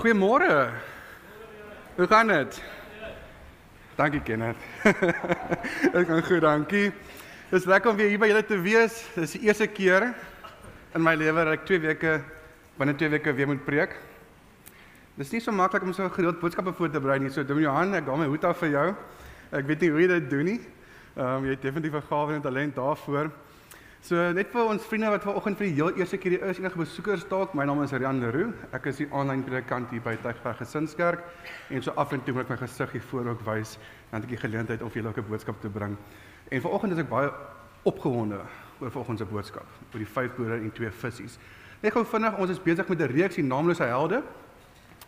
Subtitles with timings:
[0.00, 0.72] Goeiemôre.
[1.96, 2.62] Hoe gaan dit?
[3.96, 4.56] Dankie Kenneth.
[5.92, 6.92] Dit gaan goed, dankie.
[7.50, 9.02] Dis lekker om weer hier by julle te wees.
[9.12, 10.06] Dis die eerste keer
[10.96, 12.14] in my lewe dat ek 2 weke
[12.80, 13.92] binne 2 weke weer moet preek.
[15.20, 17.28] Dis nie so maklik om so 'n gereeld boodskappe voor te berei nie.
[17.28, 18.88] So Dominee Johan, ek gaan my hoed af vir jou.
[19.52, 20.60] Ek weet nie hoe jy dit doen nie.
[21.16, 23.28] Ehm um, jy het definitief 'n gawe en talent daarvoor.
[24.00, 26.78] So net vir ons vriende wat vanoggend vir die heel eerste keer hier is, enige
[26.80, 27.52] besoekers dalk.
[27.52, 28.54] My naam is Rian Leroux.
[28.72, 31.26] Ek is die aanlyn predikant hier by Tygerberg Gesinskerk
[31.68, 33.74] en so af en toe moet ek my gesig hier voor ook wys,
[34.08, 35.98] dan het ek die geleentheid om vir julle 'n boodskap te bring.
[36.48, 37.28] En vanoggend is ek baie
[37.84, 38.40] opgewonde
[38.80, 41.38] oor vanoggend se boodskap, oor die vyf broere en twee visse.
[41.82, 44.22] Net gou vinnig, ons is besig met 'n reeks die naamlose helde.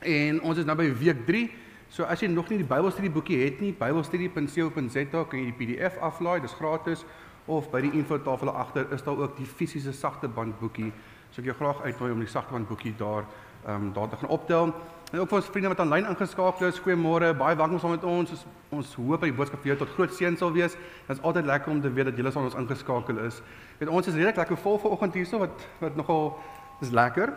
[0.00, 1.50] En ons is nou by week 3.
[1.88, 5.98] So as jy nog nie die Bybelstudie boekie het nie, bybelstudie.co.za kan jy die PDF
[5.98, 7.04] aflaai, dis gratis
[7.46, 10.92] of by die infotafel agter is daar ook die fisiese sagte band boekie.
[11.30, 13.24] So ek jou graag uitnooi om die sagte band boekie daar
[13.66, 14.74] ehm um, daar te gaan optel.
[15.12, 18.30] En ook vir ons vriende wat aanlyn ingeskakel is, goeiemôre, baie welkom saam met ons.
[18.30, 18.44] ons.
[18.72, 20.72] Ons hoop dat die boodskap vir jou tot groot seën sal wees.
[21.06, 23.42] Dit is altyd lekker om te weet dat julle saam ons ingeskakel is.
[23.78, 26.38] Weet ons is redelik lekker vol vanoggend hierso wat wat nogal
[26.80, 27.34] is lekker.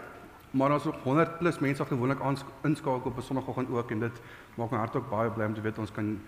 [0.55, 2.23] Maar ons het 100 plus mense wat gewoonlik
[2.63, 4.21] inskakel op 'n sonoggend ook en dit
[4.55, 6.19] maak my hart ook baie bly om te weet ons kan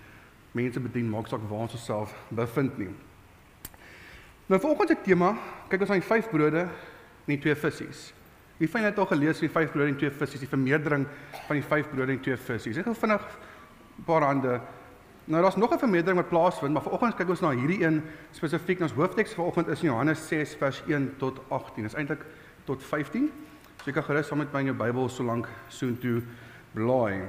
[0.51, 2.89] mense bedien maak saak waar ons osself bevind nie.
[4.47, 5.33] Nou volgens die tema,
[5.67, 8.13] kyk ons na die vyf brode en die twee visse.
[8.57, 11.03] Wie fyn het al gelees die vyf brode en twee visse, die vermeerdering
[11.49, 12.71] van die vyf brode en twee visse.
[12.71, 13.25] Ek gou vinnig
[13.97, 14.61] 'n paar hande.
[15.27, 18.79] Nou daar's nog 'n vermeerdering wat plaasvind, maar vanoggend kyk ons na hierdie een spesifiek.
[18.81, 21.83] Ons hoofteks vanoggend is Johannes 6 vers 1 tot 18.
[21.83, 22.25] Dit is eintlik
[22.63, 23.31] tot 15.
[23.77, 26.23] So jy kan gerus saam met my in jou Bybel so lank soontoe
[26.73, 27.27] blaai.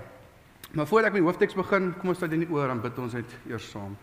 [0.72, 2.98] Maar voordat ek met die hoofteks begin, kom ons stel dit nie oor dan bid
[2.98, 3.96] ons net eers saam.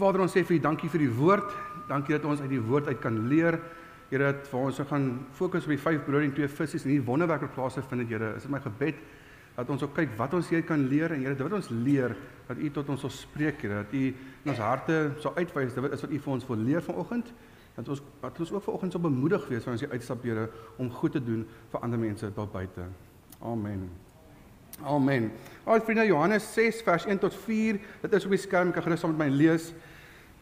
[0.00, 1.50] Vader, ons sê vir U dankie vir die woord.
[1.90, 3.58] Dankie dat ons uit die woord uit kan leer.
[4.10, 5.06] Here, dat vir ons gaan
[5.38, 8.34] fokus op die vyf brood en twee visse en hier wonderwerke plase vind dit, Here.
[8.38, 9.02] Is dit my gebed
[9.56, 12.14] dat ons ook kyk wat ons hier kan leer en Here, dit wat ons leer
[12.48, 15.90] dat U tot ons sal spreek, Here, dat U in ons harte sal uitwys dit
[15.90, 17.32] is wat U vir ons wil leer vanoggend.
[17.76, 20.48] Dat ons dat ons ook vanoggend sal bemoedig wees wanneer ons uitstap, Here,
[20.78, 22.86] om goed te doen vir ander mense daar buite.
[23.40, 23.88] Amen.
[24.86, 25.30] Amen.
[25.64, 27.80] Al vriende Johannes 6 vers 1 tot 4.
[28.02, 29.72] Dit is op die skerm, gaan gerus saam met my lees.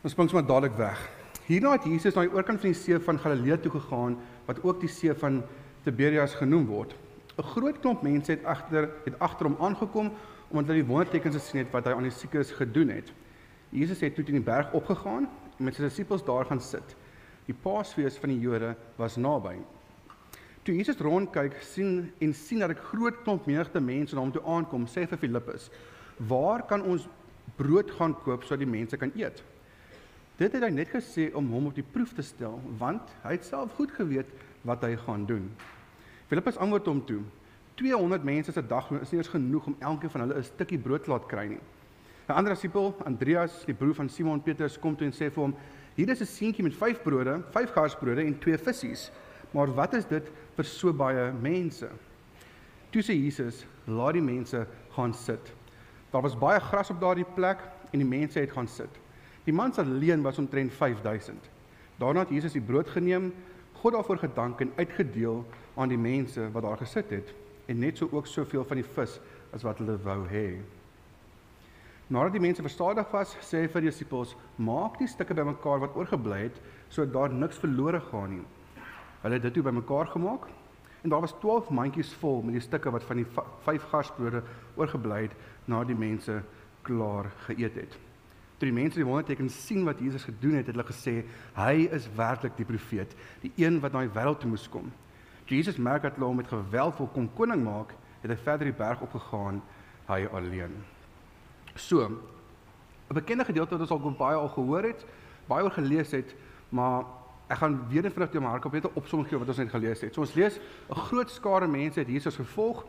[0.02, 1.17] Ons spring sommer dadelik weg.
[1.48, 4.82] Hierna het Jesus na die oorkant van die see van Galilea toe gegaan wat ook
[4.82, 5.38] die see van
[5.86, 6.92] Tiberias genoem word.
[7.38, 10.10] 'n Groot klomp mense het agter het agter hom aangekom
[10.50, 13.12] omdat hulle die wondertekens gesien het wat hy aan die siekes gedoen het.
[13.70, 15.24] Jesus het toe teen die berg opgegaan
[15.58, 16.96] en met sy disippels daar gaan sit.
[17.46, 19.56] Die Paasfees van die Jode was naby.
[20.62, 24.44] Toe Jesus rondkyk sien en sien dat 'n groot klomp menigte mense na hom toe
[24.44, 25.70] aankom, sê vir Filippus:
[26.18, 27.08] "Waar kan ons
[27.56, 29.42] brood gaan koop sodat die mense kan eet?"
[30.38, 33.46] Dit het hy net gesê om hom op die proef te stel, want hy het
[33.46, 34.28] self goed geweet
[34.62, 35.48] wat hy gaan doen.
[36.30, 37.24] Filippus antwoord hom toe:
[37.80, 41.06] 200 mense se dag is nie eens genoeg om elkeen van hulle 'n stukkie brood
[41.10, 41.60] laat kry nie.
[42.28, 45.54] 'n Ander disipel, Andreas, die broer van Simon Petrus, kom toe en sê vir hom:
[45.96, 49.10] "Hier is 'n seentjie met 5 brode, 5 garsbrode en 2 visse.
[49.50, 51.88] Maar wat is dit vir so baie mense?"
[52.90, 55.52] Toe sê Jesus: "Laat die mense gaan sit."
[56.12, 57.58] Daar was baie gras op daardie plek
[57.92, 59.07] en die mense het gaan sit.
[59.48, 61.50] Die man se leen was omtrent 5000.
[61.96, 63.30] Daarna het Jesus die brood geneem,
[63.80, 67.30] God daarvoor gedank en uitgedeel aan die mense wat daar gesit het
[67.66, 69.14] en net so ook soveel van die vis
[69.56, 70.58] as wat hulle wou hê.
[72.12, 75.96] Nadat die mense verstadig was, sê hy vir die disippels: "Maak die stukke bymekaar wat
[75.96, 78.44] oorgebly het, sodat daar niks verlore gaan nie."
[79.22, 80.44] Hulle het dit toe bymekaar gemaak
[81.02, 83.26] en daar was 12 mandjies vol met die stukke wat van die
[83.64, 84.42] 5 garsbrode
[84.76, 86.42] oorgebly het nadat die mense
[86.82, 87.98] klaar geëet het.
[88.58, 91.24] Toe die mense die wonderteken sien wat Jesus gedoen het, het hulle gesê
[91.54, 94.90] hy is werklik die profeet, die een wat na die wêreld toe moes kom.
[95.46, 98.66] Toe Jesus merk dat hulle hom met geweld wil kom koning maak, het hy verder
[98.66, 99.62] die berg opgegaan,
[100.08, 100.74] hy alleen.
[101.76, 102.02] So,
[103.08, 105.06] 'n bekende gedeelte wat ons al baie al gehoor het,
[105.46, 106.34] baie oor gelees het,
[106.68, 107.04] maar
[107.48, 109.70] ek gaan weer net vinnig te maak op net 'n opsomming gee wat ons net
[109.70, 110.14] gelees het.
[110.14, 110.58] So ons lees
[110.90, 112.84] 'n groot skare mense het Jesus gevolg.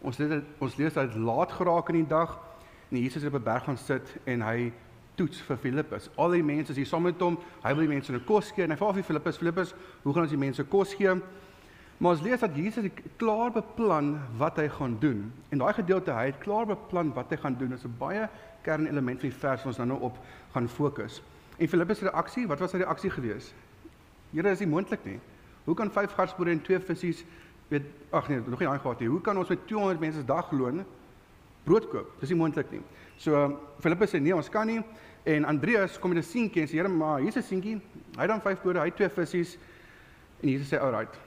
[0.00, 2.38] Ons lees ons lees dat dit laat geraak in die dag
[2.90, 4.72] en Jesus het op 'n berg gaan sit en hy
[5.14, 6.10] toets vir Filippus.
[6.16, 7.38] Al die mense is hier saam met hom.
[7.62, 10.22] Hy wil die mense 'n kos gee en hy vra vir Filippus, Filippus, hoe gaan
[10.22, 11.14] ons die mense kos gee?
[11.98, 15.32] Maar ons lees dat Jesus klaar beplan wat hy gaan doen.
[15.50, 17.68] En daai gedeelte, hy het klaar beplan wat hy gaan doen.
[17.68, 18.28] Dit is 'n baie
[18.62, 20.18] kernelement van die vers wat ons nou nou op
[20.52, 21.22] gaan fokus.
[21.58, 23.54] En Filippus se reaksie, wat was sy reaksie gewees?
[24.32, 25.20] Here, is nie moontlik nie.
[25.64, 27.24] Hoe kan 5 garsboere en 2 visse
[27.68, 29.08] weet ag nee, nog nie aangehad nie.
[29.08, 30.84] Hoe kan ons met 200 mense se dagloon
[31.64, 32.12] brood koop?
[32.20, 32.82] Dis nie moontlik nie.
[33.16, 34.82] So Filippus sê nee, ons kan nie.
[35.24, 37.80] En Andreas kom met 'n seentjie en sê Here, maar hier's 'n seentjie.
[38.14, 39.58] Hy het dan 5 brode, hy het 2 visse.
[40.40, 41.18] En Jesus sê, "Alright.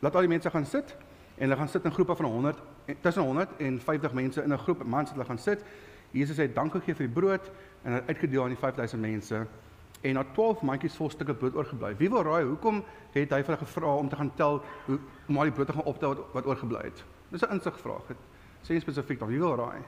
[0.00, 0.96] Laat al die mense gaan sit
[1.36, 2.58] en hulle gaan sit in groepe van 100
[3.00, 5.64] tussen 100 en 50 mense in 'n groep mans het hulle gaan sit.
[6.10, 7.50] Jesus het dank gegee vir die brood
[7.82, 9.46] en het uitgedeel aan die 5000 mense
[10.00, 11.96] en na 12 mandjies vol stukke brood oorgebly.
[11.96, 14.98] Wie wil raai hoekom het hy hulle gevra om te gaan tel hoe
[15.28, 17.04] om al die brood te gaan optel wat, wat oorgebly het?
[17.28, 18.02] Dis 'n insigvraag.
[18.62, 19.82] Sê spesifiek dan wie wil raai?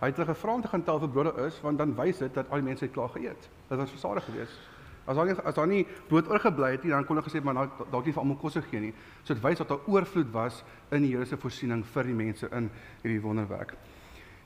[0.00, 2.34] Hy het hulle gevra om te gaan tel vir brode is want dan wys dit
[2.34, 3.48] dat al die mense het klaar geëet.
[3.68, 4.58] Dit was versadig geweest.
[5.04, 7.54] As daar nie as daar nie brood oorgebly het nie, dan kon hulle gesê maar
[7.54, 8.94] dalk dalk nie vir almal kos gegee nie.
[9.22, 12.48] So dit wys dat daar oorvloed was in die Here se voorsiening vir die mense
[12.52, 12.70] in
[13.02, 13.76] hierdie wonderwerk.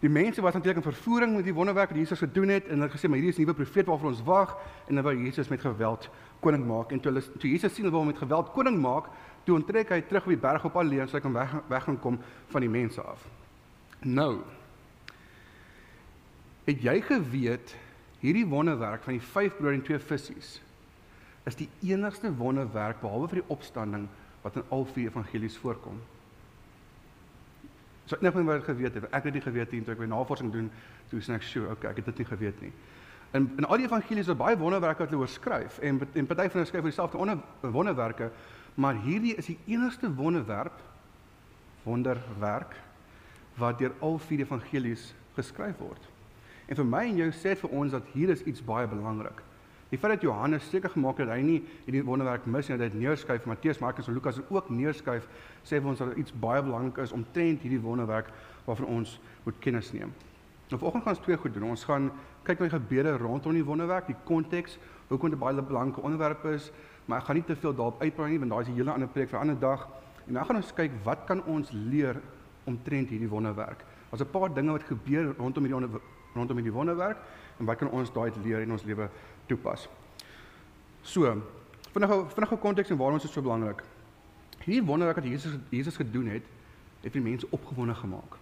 [0.00, 2.90] Die mense was natuurlik in vervoering met die wonderwerk wat Jesus gedoen het en hulle
[2.90, 4.56] gesê maar hierdie is 'n nuwe profeet waarvoor ons wag
[4.86, 6.10] en hulle wou Jesus met geweld
[6.40, 9.10] koning maak en toe hulle toe Jesus sien hulle wil met geweld koning maak,
[9.44, 11.98] toe onttrek hy terug op die berg op alleen sodat hy kan weg weg gaan
[11.98, 12.18] kom
[12.48, 13.26] van die mense af.
[14.00, 14.42] Nou.
[16.68, 17.76] Het jy geweet
[18.18, 20.34] Hierdie wonderwerk van die 5 brood en 2 visse
[21.48, 24.08] is die enigste wonderwerk behalwe vir die opstanding
[24.42, 26.00] wat in al vier evangelies voorkom.
[28.08, 30.70] So ek net net geweet het, ek het dit geweet toe ek my navorsing doen,
[31.08, 32.72] toe sê ek, "Sjoe, okay, ek het dit nie geweet nie."
[33.32, 36.60] In in al die evangelies daar baie wonderwerke wat hulle oorskryf en en party van
[36.60, 38.30] hulle skryf oor dieselfde onder wonderwerke,
[38.74, 40.76] maar hierdie is die enigste wonderwerk
[41.84, 42.74] wonderwerk
[43.56, 46.17] wat deur al vier evangelies geskryf word.
[46.68, 49.40] En vir my en jou sê dit vir ons dat hier is iets baie belangrik.
[49.88, 52.84] Die feit dat Johannes seker gemaak het dat hy nie hierdie wonderwerk mis nie, dat
[52.84, 55.24] hy dit neerskryf, Matteus, Markus en Lukas ook neerskryf,
[55.64, 58.28] sê vir ons dat iets baie belangrik is om tent hierdie wonderwerk
[58.66, 59.14] waarvan ons
[59.46, 60.12] moet kennis neem.
[60.68, 61.70] Nou vanoggend gaan ons twee goed doen.
[61.72, 62.10] Ons gaan
[62.44, 64.76] kyk na die gebeure rondom die wonderwerk, die konteks,
[65.08, 66.68] hoekom dit baie belangrike onderwerp is,
[67.08, 69.08] maar ek gaan nie te veel daarop uitbrei nie want daai is 'n hele ander
[69.08, 69.88] preek vir 'n ander dag.
[70.26, 72.20] En dan gaan ons kyk wat kan ons leer
[72.66, 73.80] omtrent hierdie wonderwerk.
[74.10, 76.00] Daar's 'n paar dinge wat gebeur rondom hierdie
[76.38, 77.20] rondom hierdie wonderwerk
[77.58, 79.08] en wat kan ons daai leer in ons lewe
[79.50, 79.88] toepas.
[81.02, 81.34] So,
[81.92, 83.82] vinnige vinnige konteks en waarom is dit so belangrik?
[84.64, 86.44] Hierdie wonderwerk wat Jesus Jesus gedoen het,
[87.02, 88.38] het die mense opgewonde gemaak.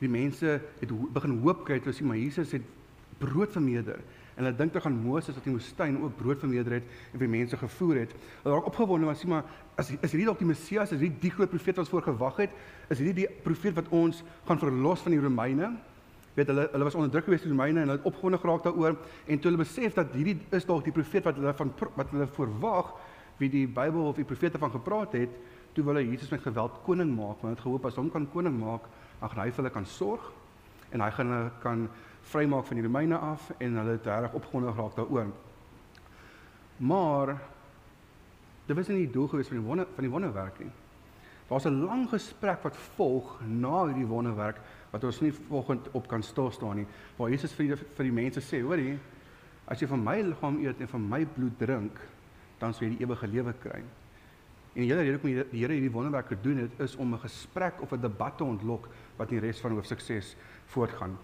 [0.00, 2.66] Die mense het begin hoop kry toe sien maar Jesus het
[3.18, 4.02] brood vermeerder
[4.34, 7.20] en hulle dink terug aan Moses wat in die woestyn ook brood vermeerder het en
[7.22, 8.14] vir mense gevoer het.
[8.42, 9.44] Hulle raak opgewonde maar sien maar
[9.78, 12.40] as is hierdie dalk die Messias, is hierdie die groot profeet wat ons voor gewag
[12.42, 12.56] het?
[12.90, 15.70] Is hierdie die profeet wat ons gaan verlos van die Romeine?
[16.34, 18.62] Weet hulle hulle was onder druk gewees deur die Romeine en hulle het opgewonde geraak
[18.66, 18.96] daaroor
[19.26, 22.26] en toe hulle besef dat hierdie is dalk die profeet wat hulle van wat hulle
[22.38, 22.94] verwag
[23.38, 25.30] wie die Bybel of die profete van gepraat het
[25.74, 28.88] toe hulle Jesus met geweld koning maak want het gehoop as hom kan koning maak
[29.20, 30.30] dan gaan hy vir hulle kan sorg
[30.90, 31.88] en hy gaan hulle kan
[32.30, 35.32] vrymaak van die Romeine af en hulle het reg opgewonde geraak daaroor.
[36.76, 37.34] Maar
[38.66, 40.70] dit was nie die doel gewees van die wonder van die wonderwerk nie
[41.48, 44.60] daar's 'n lang gesprek wat volg na hierdie wonderwerk
[44.90, 46.86] wat ons nie volgend op kan stil staan nie
[47.16, 48.98] waar Jesus vir die, vir die mense sê hoorie
[49.66, 52.00] as jy van my liggaam eet en van my bloed drink
[52.60, 53.82] dan sal jy die ewige lewe kry.
[54.74, 57.80] En die hele rede hoekom die Here hierdie wonderwerk gedoen het is om 'n gesprek
[57.80, 60.36] of 'n debat te ontlok wat in die res van hoofstuk 6
[60.66, 61.16] voortgaan.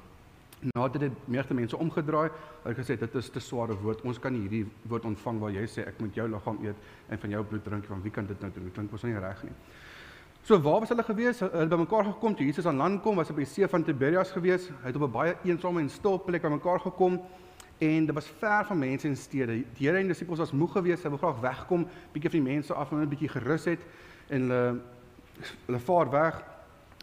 [0.74, 2.30] Nadat dit meeste mense omgedraai
[2.64, 4.02] het gesê dit is te sware woord.
[4.02, 6.76] Ons kan nie hierdie woord ontvang waar jy sê ek moet jou liggaam eet
[7.08, 8.64] en van jou bloed drink want wie kan dit nou doen?
[8.64, 9.52] Dit klink mos nie reg nie
[10.42, 11.40] So waar was hulle gewees?
[11.40, 14.70] Hulle bymekaar gekom toe Jesus aan land kom, was op die see van Tiberias gewees.
[14.80, 17.20] Hy het op 'n baie eensame en stil plek bymekaar gekom
[17.78, 19.52] en dit was ver van mense en stede.
[19.52, 21.02] Die Here en die disippels was moeg geweest.
[21.02, 23.80] Hulle wou graag wegkom, bietjie van die mense af en 'n bietjie gerus het
[24.28, 24.80] en hulle
[25.66, 26.44] hulle vaar weg.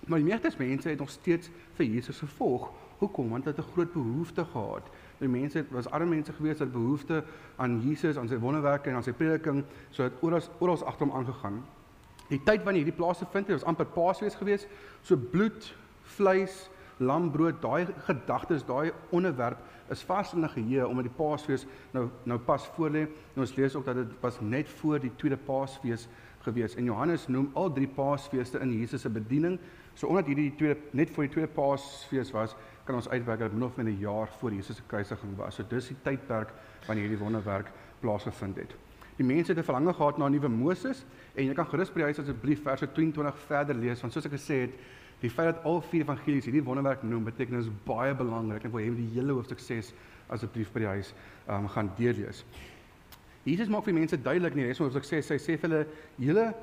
[0.06, 2.72] Maar die meeste mense het nog steeds vir Jesus gevolg.
[2.98, 3.30] Hoekom?
[3.30, 4.90] Want hulle het 'n groot behoefte gehad.
[5.18, 7.24] Die mense het was arme mense geweest wat behoefte
[7.56, 11.16] aan Jesus, aan sy wonderwerke en aan sy prediking, so het oral oral agter hom
[11.16, 11.64] aangegaan.
[12.28, 14.68] Die tyd wanneer hierdie plase vind, was amper Paasfees geweest.
[15.02, 15.74] So bloed,
[16.18, 22.10] vleis, lambrood, daai gedagtes, daai onderwerp is vas in 'n geheue omdat die Paasfees nou
[22.24, 23.08] nou pas voor lê.
[23.34, 26.08] Nou ons lees ook dat dit was net voor die tweede Paasfees
[26.40, 26.76] gewees.
[26.76, 29.60] En Johannes noem al drie Paasfeeste in Jesus se bediening.
[29.94, 33.64] So omdat hierdie tweede net voor die tweede Paasfees was, kan ons uitwerk dat min
[33.64, 35.56] of meer 'n jaar voor Jesus se kruisiging was.
[35.56, 36.50] So dis die tydperk
[36.86, 38.76] wanneer hierdie wonderwerk plaasgevind het.
[39.18, 41.06] Die mense het 'n verlange gehad na 'n nuwe Moses
[41.36, 44.32] en jy kan gerus by die huis asseblief verse 22 verder lees want soos ek
[44.32, 44.74] gesê het,
[45.20, 48.82] die feit dat al vier evangelies hierdie wonderwerk noem, beteken is baie belangrik en wil
[48.82, 49.94] hê die hele hoofstuk 6
[50.30, 51.14] asseblief by die huis
[51.50, 52.46] um, gaan deurlees.
[53.44, 55.88] Jesus maak vir mense duidelik in die res van hoofstuk 6, hy sê vir hulle,
[56.18, 56.54] julle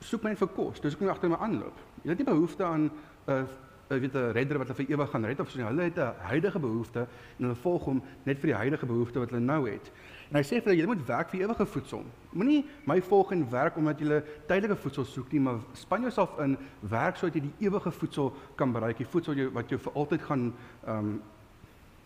[0.00, 1.84] soek my vir kos, dis hoekom jy agter my aanloop.
[2.04, 2.90] Jy het nie behoefte aan 'n
[3.28, 3.44] uh,
[3.92, 5.66] uh, weet 'n redder wat hulle vir ewig gaan red of so nie.
[5.66, 7.00] Hulle het 'n huidige behoefte
[7.38, 9.90] en hulle volg hom net vir die huidige behoefte wat hulle nou het.
[10.32, 12.04] En hy sê vir hulle jy moet werk vir ewige voedsel.
[12.32, 16.54] Moenie my volg en werk omdat jy tydelike voedsel soek nie, maar span jouself in
[16.88, 20.24] werk sodat jy die ewige voedsel kan bereik, die voedsel jy, wat jou vir altyd
[20.30, 20.46] gaan
[20.86, 21.12] ehm um,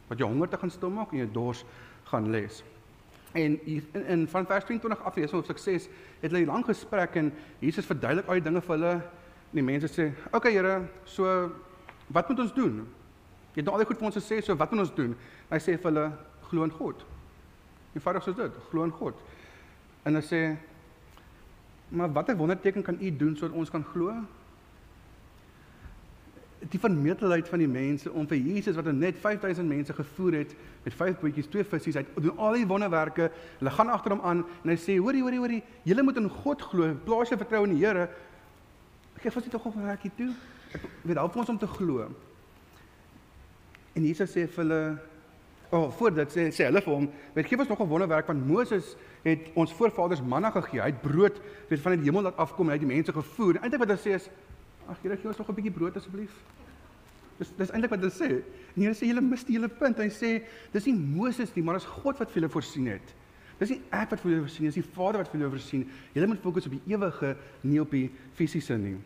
[0.07, 1.65] wat jou honger te gaan stil maak en jou dors
[2.11, 2.61] gaan les.
[3.35, 5.89] En hier in, in van vers 22 af lees ons hoofstuk 6
[6.21, 8.95] het hulle 'n lang gesprek en Jesus verduidelik al die dinge vir hulle.
[9.51, 11.51] En die mense sê: "Oké okay, Here, so
[12.07, 12.87] wat moet ons doen?"
[13.55, 15.17] Jy het nou al die goed vir ons gesê, so wat moet ons doen?
[15.51, 16.13] Hy sê vir hulle:
[16.51, 17.16] "Glo in God."
[17.97, 19.21] Eenvoudig soos dit, glo in God.
[20.05, 20.41] En hy sê:
[21.89, 24.13] "Maar watter wonderteken kan u doen sodat ons kan glo?"
[26.71, 30.95] die vermetelheid van die mense om vir Jesus wat net 5000 mense gevoer het met
[30.95, 33.31] vyf broodjies, twee visse, hy doen al die wonderwerke.
[33.59, 36.63] Hulle gaan agter hom aan en hy sê: "Hoorie, hoorie, hoorie, julle moet in God
[36.63, 36.95] glo.
[37.05, 38.09] Plaas jou vertroue in die Here."
[39.21, 40.33] Gee vir ons tog 'n werkie toe.
[40.73, 42.09] Ek weet help ons om te glo.
[43.95, 44.99] En Jesus sê vir hulle
[45.71, 48.47] oh, voor dit sê sê hulle vir hom, weet gee ons nog 'n wonderwerk want
[48.47, 50.81] Moses het ons voorvaders manna gegee.
[50.81, 53.59] Hy het brood weet van die hemel laat afkom en hy het die mense gevoer.
[53.63, 54.31] Eintlik wat hy sê is
[54.87, 56.31] Ag, Here, gee ons nog 'n bietjie brood asseblief.
[57.39, 58.43] Dis dis eintlik wat hy sê.
[58.77, 59.99] En Here sê julle mis die hele punt.
[59.99, 60.43] Hy sê
[60.73, 63.15] dis nie Moses nie, maar dis God wat vir julle voorsien het.
[63.59, 65.87] Dis nie ek wat vir julle voorsien, dis die Vader wat vir julle voorsien.
[66.15, 68.97] Julle moet fokus op die ewige, nie op die fisiese nie.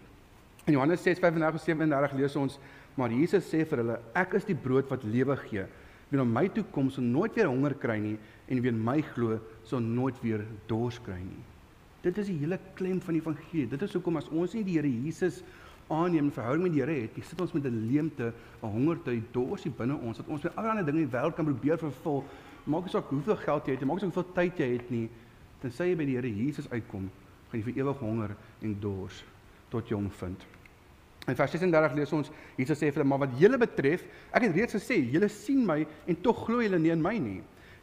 [0.66, 2.58] In Johannes 6:35-37 lees ons,
[2.96, 5.66] maar Jesus sê vir hulle, ek is die brood wat lewe gee.
[6.10, 8.16] Wie na my toe kom, sal nooit weer honger kry nie
[8.50, 11.44] en wie in my glo, sal nooit weer dors kry nie.
[12.02, 13.68] Dit is die hele klem van die evangelie.
[13.70, 15.42] Dit is hoekom as ons nie die Here Jesus
[15.90, 19.10] aanneem en verhouding met die Here het, jy sit ons met 'n leemte, 'n hongerte,
[19.10, 22.24] 'n dorsie binne ons dat ons met allerlei dinge in die wêreld kan probeer vervul.
[22.64, 25.08] Maak nie saak hoeveel geld jy het, maak nie saak hoeveel tyd jy het nie,
[25.60, 27.10] tensy jy by die Here Jesus uitkom,
[27.50, 29.24] gaan jy vir ewig honger en dors
[29.68, 30.59] tot jy hom vind.
[31.28, 34.54] In vers 36 lees ons Jesus sê vir hulle, "Maar wat julle betref, ek het
[34.54, 37.42] reeds gesê, julle sien my en tog glo julle nie in my nie.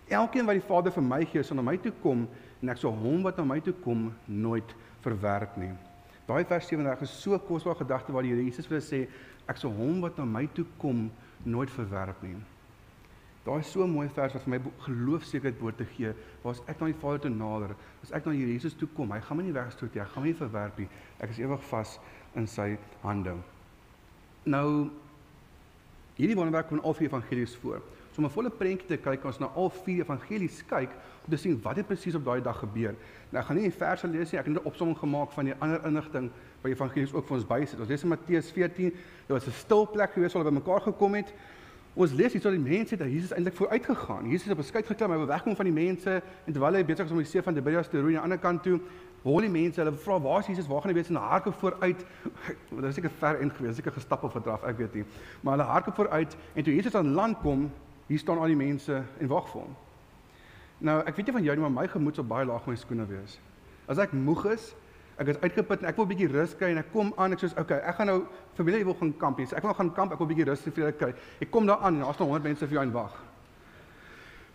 [0.09, 2.27] Elkeen wat die Vader vir my gee, sal na my toe kom
[2.61, 5.73] en ek sal hom wat na my toe kom nooit verwerp nie."
[6.27, 9.07] Daai vers 37 is so kosbare gedagte waar die Here Jesus vir hulle sê
[9.47, 11.11] ek sal hom wat na my toe kom
[11.45, 12.35] nooit verwerp nie.
[13.47, 16.13] Daai is so 'n mooi vers wat vir my geloofsekerheid behoort te gee.
[16.43, 19.37] Waar ek na die Vader toe nader, as ek na Jesus toe kom, hy gaan
[19.37, 20.89] my nie wegstoot nie, hy gaan my nie verwerp nie.
[21.21, 21.99] Ek is ewig vas
[22.37, 23.35] in sy hande.
[24.47, 24.89] Nou
[26.17, 27.81] hierdie wonderwerk kom al vier evangelies voor.
[28.11, 30.89] So om 'n volle prentjie te kyk, ons na al vier evangelies kyk
[31.25, 32.95] om te sien wat het presies op daai dag gebeur.
[33.29, 35.53] Nou ek gaan nie die verse lees nie, ek het 'n opsomming gemaak van die
[35.59, 36.31] ander inligting
[36.63, 37.79] by evangelies ook vir ons bysit.
[37.79, 41.13] Ons lees in Matteus 14, dit was 'n stil plek gewees waar hulle bymekaar gekom
[41.13, 41.33] het.
[41.93, 44.29] Ons lees hier dat die mense het Jesus eintlik vooruit gegaan.
[44.29, 46.83] Jesus het op 'n skei geklim, hy wou wegkom van die mense en terwyl hy
[46.85, 48.79] besig was om die see van Tiberias te roei aan die ander kant toe,
[49.23, 50.67] hoor die mense, hulle vra waar is Jesus?
[50.67, 51.09] Waar gaan hy wees?
[51.09, 52.05] En hardloop vooruit.
[52.69, 55.05] Dit is seker ver en gewees, seker gestap of gedraf, ek weet nie.
[55.41, 57.67] Maar hulle hardloop vooruit en toe Jesus aan land kom,
[58.07, 59.75] hier staan al die mense en wag vir hom.
[60.87, 63.07] Nou, ek weet nie van jou nie, maar my gemoed sal baie laag my skoene
[63.09, 63.39] wees.
[63.89, 64.69] As ek moeg is,
[65.17, 67.39] ek is uitgeput en ek wil 'n bietjie rus kry en ek kom aan ek
[67.41, 69.47] sê, "Oké, ek gaan nou familie wil gaan kamp hier.
[69.47, 71.65] So ek wil gaan kamp, ek wil 'n bietjie rus en vrede kry." Ek kom
[71.65, 73.23] daar aan en daar's nog 100 mense vir jou en wag.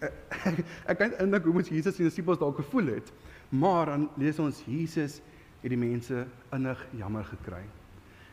[0.90, 3.12] Ek kan indink hoe moet Jesus se disippels dalk gevoel het.
[3.50, 5.20] Maar dan lees ons Jesus
[5.60, 7.66] het die mense innig jammer gekry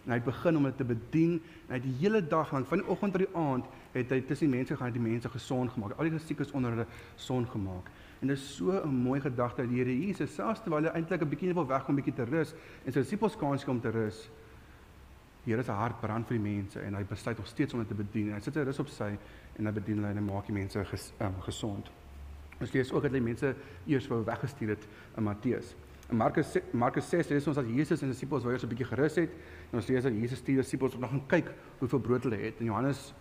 [0.08, 2.70] en hy het begin om dit te bedien en hy het die hele dag lank
[2.70, 5.32] van die oggend tot die aand het hy tussen die mense gegaan en die mense
[5.34, 5.98] gesond gemaak.
[6.00, 6.86] Al die siekes onder hulle
[7.20, 7.90] son gemaak.
[8.22, 11.22] En dit is so 'n mooi gedagte dat die Here Jesus selfs terwyl hy eintlik
[11.22, 12.56] 'n bietjie wil wegkom 'n bietjie te rus
[12.86, 14.30] en sy disippels kans gee om te rus.
[15.44, 17.88] Die Here se hart brand vir die mense en hy besluit nog steeds om dit
[17.88, 18.34] te bedien.
[18.34, 19.18] Hy sit sy rus op sy
[19.58, 21.92] en hy bedien hulle en hy maak die mense ges, um, gesond.
[22.62, 23.54] Ons lees ook dat hy mense
[23.86, 24.88] eers wou weggestuur het
[25.18, 25.76] in Matteus.
[26.10, 28.88] In Markus Markus 6 lees ons dat Jesus en sy disippels wou eers 'n bietjie
[28.88, 29.32] gerus het
[29.72, 32.60] en ons lees dat Jesus stuur disippels om nog gaan kyk hoeveel brood hulle het.
[32.60, 33.14] En Johannes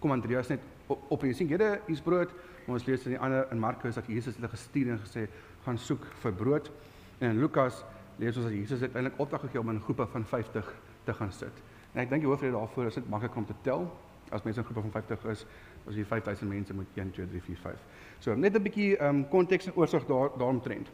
[0.00, 2.30] kom Andreas net op, op en sien julle hier's brood.
[2.66, 5.26] Maar ons lees in die ander in Markus dat Jesus hulle gestuur en gesê
[5.64, 6.70] gaan soek vir brood.
[7.18, 7.84] En in Lukas
[8.18, 11.62] lees ons dat Jesus uiteindelik opdrag gegee om in groepe van 50 te gaan sit.
[11.92, 13.86] En ek dink die hoofrede daarvoor is dit maklik om te tel.
[14.32, 15.46] As mense in groepe van 50 is,
[15.88, 17.78] as jy 5000 mense moet 1 2 3 4 5.
[18.18, 20.88] So net 'n bietjie ehm um, konteks en oorsig daar daaromtrent.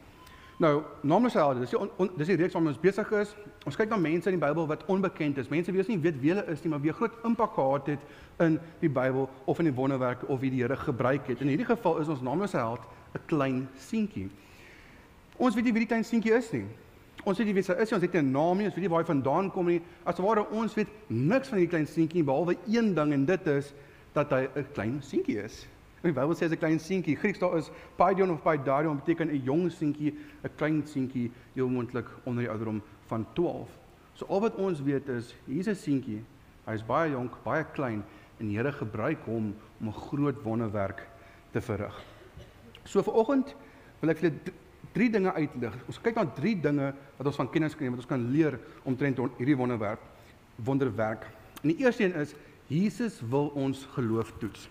[0.58, 3.34] Nou, naamlik sê dis die on, on, dis die reeks waarmee ons besig is.
[3.68, 5.48] Ons kyk na mense in die Bybel wat onbekend is.
[5.52, 8.00] Mense wie ons nie weet wie hulle is nie, maar wie groot impak gehad het
[8.42, 11.44] in die Bybel of in die wonderwerke of wie die Here gebruik het.
[11.46, 12.82] In hierdie geval is ons naamlik se held
[13.14, 14.26] 'n klein seentjie.
[15.36, 16.66] Ons weet nie wie die klein seentjie is nie.
[17.24, 17.94] Ons weet nie wie hy is nie.
[17.94, 18.66] Ons het 'n naam nie.
[18.66, 19.80] Ons weet nie waar hy vandaan kom nie.
[20.04, 23.74] Asware ons weet niks van hierdie klein seentjie behalwe een ding en dit is
[24.12, 25.66] dat hy 'n klein seentjie is.
[26.02, 29.30] In die Bybel sê as 'n klein seentjie, Grieks daar is paidion of paidarion beteken
[29.30, 33.68] 'n jong seentjie, 'n klein seentjie, heel moontlik onder die ouderdom van 12.
[34.14, 36.22] So al wat ons weet is hier's 'n seentjie.
[36.66, 38.04] Hy's baie jonk, baie klein
[38.38, 41.06] en die Here gebruik hom om 'n groot wonderwerk
[41.52, 42.04] te verrig.
[42.84, 43.54] So vir oggend
[44.00, 44.52] wil ek vir julle
[44.92, 45.74] drie dinge uitlig.
[45.86, 48.58] Ons kyk na drie dinge wat ons van kennis kan neem, wat ons kan leer
[48.84, 50.00] omtrent hierdie wonderwerk,
[50.64, 51.26] wonderwerk.
[51.62, 52.34] En die eerste een is
[52.68, 54.68] Jesus wil ons geloof toets.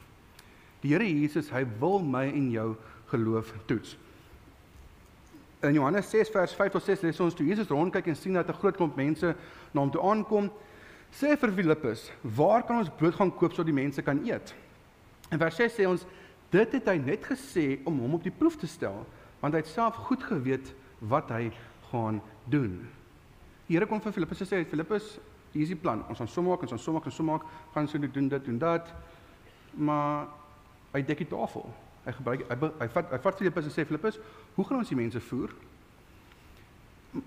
[0.83, 2.75] Die Here Jesus, hy wil my en jou
[3.09, 3.95] geloof toets.
[5.65, 8.49] In Johannes 6 vers 5 tot 6 lees ons toe Jesus rondkyk en sien dat
[8.49, 9.35] 'n groot klomp mense
[9.73, 10.51] na hom toe aankom,
[11.11, 14.53] sê vir Filippus: "Waar kan ons brood gaan koop sodat die mense kan eet?"
[15.31, 16.05] In vers 6 sê ons:
[16.51, 19.05] "Dit het hy net gesê om hom op die proef te stel,
[19.39, 21.51] want hy het self goed geweet wat hy
[21.91, 22.87] gaan doen."
[23.67, 25.19] Die Here kom vir Filippus en sê: "Filippus,
[25.51, 26.03] hier is die plan.
[26.09, 28.45] Ons gaan som maak, ons gaan som maak, ons som maak, gaan so doen dit,
[28.45, 28.93] doen dat."
[29.73, 30.27] Maar
[30.93, 31.73] hy dek die tafel.
[32.05, 34.19] Hy gebruik hy, hy vat hy vat Filippus en sê Filippus,
[34.55, 35.49] "Hoe gaan ons die mense voer?"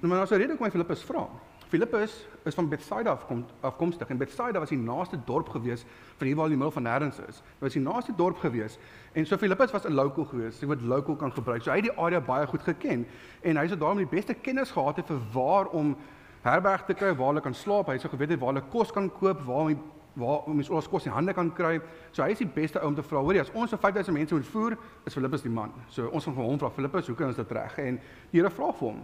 [0.00, 1.28] Maar as 'n rede kom hy Filippus vra.
[1.70, 5.84] Filippus is van Bethsaida afkom afkomstig en Bethsaida was die naaste dorp gewees
[6.18, 7.38] van hier waar die middel van nêrens is.
[7.38, 8.78] Dit was die naaste dorp gewees
[9.12, 10.60] en so Filippus was 'n local gewees.
[10.60, 11.62] Hy word local kan gebruik.
[11.62, 13.06] So hy het die area baie goed geken
[13.42, 15.96] en hy het daarom die beste kennis gehad het vir waar om
[16.42, 17.90] herberg te kry, waar hulle kan slaap.
[17.90, 19.82] Hy het so geweet waar hulle kos kan koop, waar om
[20.18, 21.78] waar om ons kos in hande kan kry.
[22.12, 23.22] So hy is die beste ou om te vra.
[23.22, 25.72] Hoorie, as ons 5000 mense moet voer, is Filippus die man.
[25.88, 27.78] So ons gaan vir hom vra, Filippus, hoe kan ons dit reg?
[27.78, 28.00] En
[28.32, 29.00] die Here vra vir hom,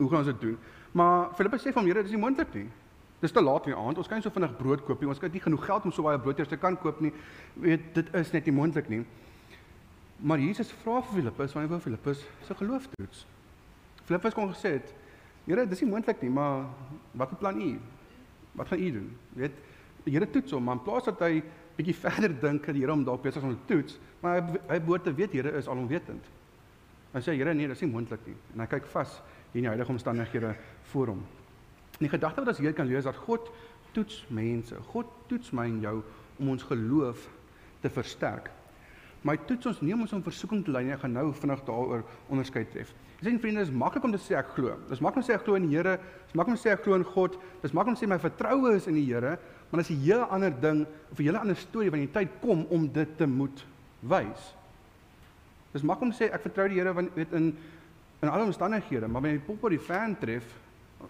[0.00, 0.58] hoe gaan ons dit doen?
[0.98, 2.66] Maar Filippus sê vir hom, Here, dis nie moontlik nie.
[3.20, 3.98] Dis te laat in die aand.
[4.00, 5.10] Ons kan nie so vinnig brood koop nie.
[5.12, 7.12] Ons het nie genoeg geld om so baie brood eers te kan koop nie.
[7.60, 9.02] Weet, dit is net nie moontlik nie.
[10.24, 13.26] Maar Jesus vra vir Filippus, wanneer wou Filippus se geloof toets?
[14.08, 14.94] Filippus kon gesê het,
[15.50, 16.68] Here, dis nie moontlik nie, maar
[17.18, 17.70] wat beplan u?
[18.58, 19.08] Wat gaan u doen?
[19.34, 19.56] Weet,
[20.04, 21.40] die Here toets hom, maar in plaas dat hy
[21.76, 24.78] bietjie verder dink dat die Here hom dalk besig om te toets, maar hy hy
[24.84, 26.30] behoort te weet Here is alomwetend.
[27.10, 28.36] Hy sê Here, nee, dis nie moontlik nie.
[28.54, 29.18] En hy kyk vas
[29.50, 30.54] in die huidige omstandighede
[30.92, 31.26] voor hom.
[31.98, 33.50] En die gedagte wat ons hier kan lees dat God
[33.96, 34.78] toets mense.
[34.94, 35.96] God toets my en jou
[36.38, 37.26] om ons geloof
[37.82, 38.52] te versterk.
[39.22, 40.94] Maar toets ons nie om ons in versoeking te lei nie.
[40.94, 42.92] Ek gaan nou vinnig daaroor onderskeid tref.
[43.20, 44.76] Sien vriende, is maklik om te sê ek glo.
[44.86, 45.98] Dit is maklik om te sê ek glo in die Here.
[46.00, 47.36] Dit is maklik om te sê ek glo in God.
[47.60, 49.34] Dit is maklik om te sê my vertroue is in die Here,
[49.68, 52.30] maar dit is 'n hele ander ding of 'n hele ander storie wanneer die tyd
[52.40, 53.64] kom om dit te moet
[54.00, 54.54] wys.
[55.72, 57.56] Dit is maklik om te sê ek vertrou die Here want weet in
[58.22, 60.44] in alle omstandighede, maar wanneer die pop op die fan tref,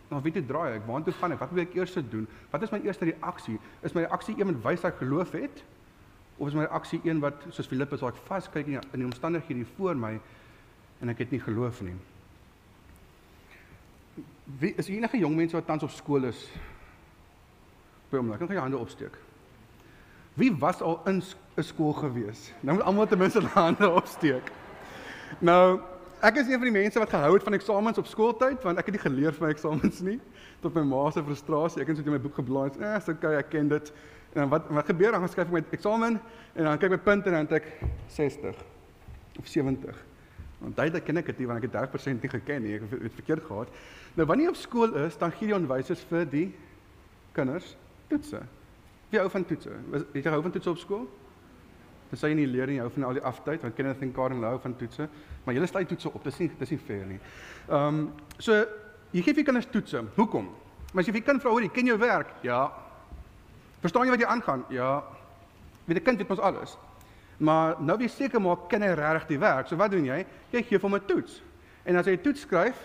[0.08, 1.40] dan weet jy draai ek, waartoe gaan ek?
[1.42, 2.28] Wat moet ek eers doen?
[2.50, 3.58] Wat is my eerste reaksie?
[3.82, 5.64] Is my reaksie wat wys ek geloof het?
[6.40, 9.66] Of is my reaksie een wat soos Filippus ek vaskyk in die, in die omstandighede
[9.76, 10.14] voor my
[11.00, 11.96] en ek het nie geloof nie.
[14.60, 16.46] Wie is enige jong mense wat tans op skool is?
[18.10, 19.18] By hom, kan jy hande opsteek.
[20.40, 22.52] Wie was al in 'n skool gewees?
[22.60, 24.50] Nou moet almal ten minste hande opsteek.
[25.38, 25.80] Nou,
[26.20, 28.86] ek is een van die mense wat gehou het van eksamens op skooltyd want ek
[28.86, 30.20] het nie geleer vir my eksamens nie
[30.60, 31.82] tot my ma se frustrasie.
[31.82, 32.70] Ek het net in my boek geblaai.
[32.80, 33.92] Eh, so okay, ek ken dit.
[34.32, 35.25] En wat wat gebeur dan?
[35.26, 36.21] Ek skryf my eksamen
[36.54, 37.66] en dan kyk my punte en dan het ek
[38.14, 38.56] 60
[39.38, 40.04] of 70.
[40.60, 42.75] Want duidelik ken ek dit nie want ek het 30% nie geken nie.
[42.76, 43.73] Ek het dit verkeerd gehad.
[44.14, 46.47] Nou wanneer jy op skool is, dan gee die onderwysers vir die
[47.34, 47.73] kinders
[48.10, 48.43] toetse.
[49.10, 49.73] Wie hou van toetse?
[50.12, 51.08] Het jy hou van toetse op skool?
[52.10, 54.12] Dan sê jy nie leer nie, jy hou van al die aftyd want Kenneth en
[54.14, 55.06] Karen hou van toetse,
[55.45, 56.23] maar julle stel toetse op.
[56.26, 57.19] Dis nie dis nie fair nie.
[57.71, 58.04] Ehm um,
[58.38, 58.54] so
[59.10, 60.04] jy gee vir kinders toetse.
[60.19, 60.52] Hoekom?
[60.93, 62.34] Maar as jy vir kind vra, hoor jy ken jou werk?
[62.47, 62.64] Ja.
[63.80, 64.64] Verstaan jy wat jy aangaan?
[64.69, 65.02] Ja.
[65.88, 66.76] Wie die kind weet mos alles.
[67.40, 69.69] Maar nou wie seker maak ken hy regtig die werk.
[69.71, 70.25] So wat doen jy?
[70.52, 71.43] Jy gee hom 'n toets.
[71.84, 72.76] En as hy 'n toets skryf,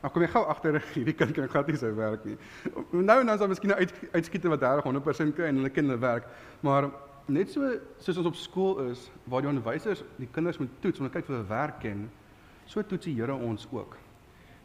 [0.00, 2.38] dan kom jy gou agter hierdie kind kan glad nie sy werk nie.
[2.90, 6.24] Nou en dan sal miskien uit uitskiet wat 30 100% kry en hulle hulle werk.
[6.60, 6.88] Maar
[7.26, 11.06] net so soos ons op skool is waar die onderwysers die kinders moet toets om
[11.06, 12.10] te kyk of hulle werk ken,
[12.64, 13.96] so toets die Here ons ook.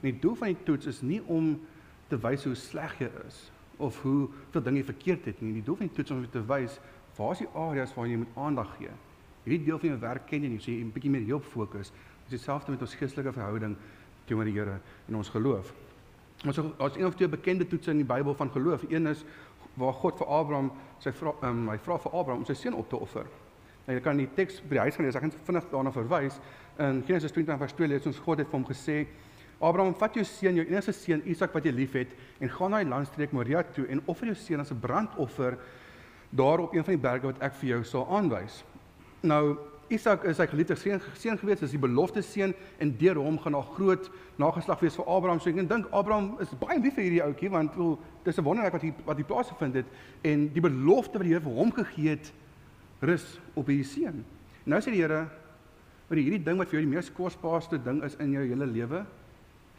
[0.02, 1.60] En die doel van die toets is nie om
[2.08, 5.54] te wys hoe sleg jy is of hoe veel dinge verkeerd het nie.
[5.54, 6.80] Die doel van die toets is om te wys
[7.16, 8.92] waar is die areas waar jy moet aandag gee.
[9.46, 11.92] Hierdie deel van jou werk ken jy nie, so jy 'n bietjie meer hierop fokus.
[12.26, 13.76] Dit is dieselfde met ons geestelike verhouding
[14.26, 15.74] teenoor die Here en ons geloof.
[16.46, 18.84] Ons ons een of twee bekende toetse in die Bybel van geloof.
[18.90, 19.24] Een is
[19.76, 22.90] waar God vir Abraham sy vra um, hy vra vir Abraham om sy seun op
[22.90, 23.28] te offer.
[23.86, 25.16] Nou jy kan die teks by die huis gaan lees.
[25.16, 26.40] Ek gaan vinnig daarna verwys.
[26.82, 29.06] In Genesis 20 vers 2 lees ons God het vir hom gesê:
[29.60, 32.90] "Abraham, vat jou seun, jou enigste seun Isak wat jy liefhet, en gaan na die
[32.90, 35.58] landstreek Moria toe en offer jou seun as 'n brandoffer
[36.30, 38.64] daar op een van die berge wat ek vir jou sal aanwys."
[39.22, 43.38] Nou Isak is sy geliefde seun seun gewees, is die belofte seun en deur hom
[43.38, 44.08] gaan daar groot
[44.42, 45.40] nageslag wees vir Abraham.
[45.40, 48.74] So ek dink Abraham is baie lief vir hierdie ouetjie want wel dis 'n wonderwerk
[48.74, 49.86] wat hier wat hier plaasgevind het
[50.24, 52.34] en die belofte wat die Here vir hom gegee het
[53.02, 54.26] rus op hierdie seun.
[54.66, 55.28] Nou sê die Here
[56.10, 59.06] oor hierdie ding wat vir jou die mees kosbaarste ding is in jou hele lewe,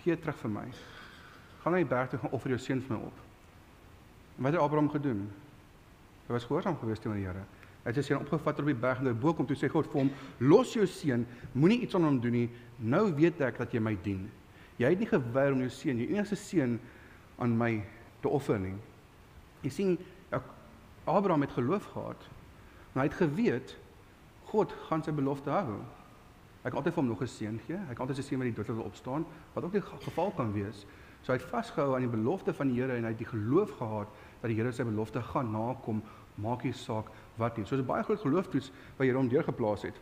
[0.06, 0.66] gee terug vir my.
[1.62, 3.20] Gaan na die berg toe gaan offer jou seun vir my op.
[4.36, 5.22] En wat het Abraham gedoen?
[6.26, 7.44] Hy was gehoorsaam geweest teenoor die Here.
[7.82, 10.00] Hy het sy seun opgevat op die berg en daarbo kom toe sê God vir
[10.00, 10.10] hom:
[10.42, 12.48] "Los jou seun, moenie iets aan hom doen nie.
[12.78, 14.28] Nou weet ek dat jy my dien.
[14.78, 16.80] Jy het nie geweier om jou seun, jou enigste seun
[17.38, 17.84] aan my
[18.22, 18.74] te offer nie."
[19.62, 19.98] Jy sien,
[21.06, 22.28] Abraham het geloof gehad.
[22.92, 23.76] Maar hy het geweet
[24.50, 25.78] God gaan sy belofte hou.
[26.66, 27.79] Hy kan altyd vir hom nog 'n seën gee.
[27.79, 30.87] Hy kan altyd seën wat die dood wil opstaan, wat ook die geval kan wees.
[31.22, 33.70] So hy het vasgehou aan die belofte van die Here en hy het die geloof
[33.79, 34.09] gehad
[34.40, 36.02] dat die Here sy belofte gaan nakom,
[36.35, 37.64] maak nie saak wat nie.
[37.66, 39.94] So dis 'n baie groot geloofstoets wat Here hom deurgeplaas het.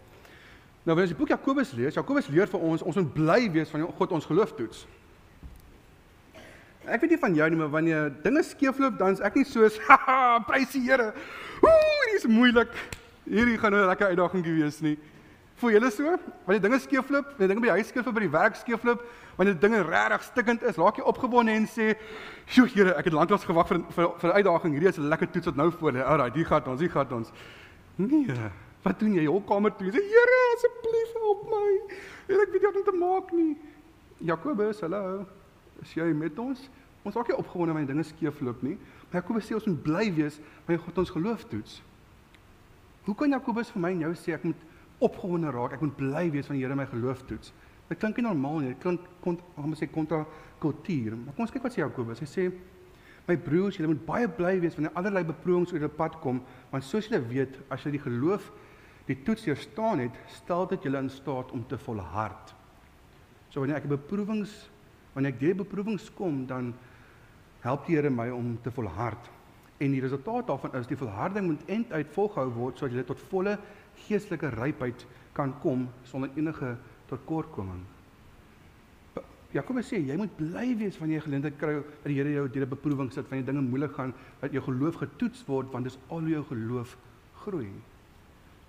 [0.84, 3.82] Nou wanneer jy boek Jakobus lees, Jakobus leer vir ons ons moet bly wees van
[3.82, 4.86] God ons geloof toets.
[6.86, 9.78] Ek weet nie van jou nie, maar wanneer dinge skeefloop, dan is ek nie soos,
[9.88, 11.12] haha, prys die Here.
[11.62, 12.68] Ooh, dit is moeilik.
[13.24, 14.98] Hierdie gaan 'n lekker uitdaging wees nie.
[15.54, 16.16] Voel julle so?
[16.44, 19.04] Wanneer dinge skeefloop, wanneer dinge by die huis skeefloop, by die werk skeefloop,
[19.38, 21.94] wanneer dinge regtig stikkend is, raak jy opgewonde en sê,
[22.46, 24.72] "Sjoe, Here, ek het lanklaas gewag vir vir vir 'n uitdaging.
[24.72, 26.02] Hierdie is 'n lekker toets wat nou voor lê.
[26.02, 27.30] Alraai, hier gaan ons, hier gaan ons."
[27.96, 28.26] Nee.
[28.82, 29.22] Wat doen jy?
[29.22, 29.90] Jou kamer toe.
[29.90, 31.94] Sê, "Here, asseblief help my.
[32.26, 33.56] Here, ek weet nie wat om te maak nie."
[34.18, 35.26] Jakobus, hallo.
[35.82, 36.68] Is jy met ons?
[37.04, 38.78] Ons raak nie opgewonde wanneer dinge skeefloop nie.
[39.10, 41.82] Maar Jakobus sê ons moet bly wees wanneer God ons geloof toets.
[43.04, 44.62] Hoe kan Jakobus vir my en jou sê ek moet
[45.06, 47.52] opgewonde raak, ek moet bly wees wanneer die Here my geloof toets?
[47.88, 48.72] Dit klink nie normaal nie.
[48.72, 50.22] Dit klink kont, ons sê kontra
[50.62, 51.18] kultuur.
[51.20, 52.22] Maar kom ons kyk wat sê Jakobus.
[52.24, 52.46] Hy sê
[53.24, 56.84] My broers, julle moet baie bly wees wanneer allerlei beproewings oor julle pad kom, want
[56.84, 58.50] soos julle weet, as jy die geloof
[59.08, 62.52] die toets deurstaan het, stel dit julle in staat om te volhard.
[63.48, 64.52] So wanneer ek beproewings
[65.14, 66.72] wanneer ek deur beproewings kom, dan
[67.62, 69.30] help die Here my om te volhard.
[69.78, 73.22] En die resultaat daarvan is die volharding moet end uit volgehou word sodat jy tot
[73.30, 73.54] volle
[74.06, 76.76] geestelike rypheid kan kom sonder enige
[77.10, 77.84] tekortkoming.
[79.54, 82.66] Jakobus sê jy moet bly wees wanneer jy geleentheid kry dat die Here jou deur
[82.66, 86.20] 'n beproewing sit, wanneer dinge moeilik gaan, dat jou geloof getoets word want dis al
[86.20, 86.96] hoe jou geloof
[87.44, 87.70] groei.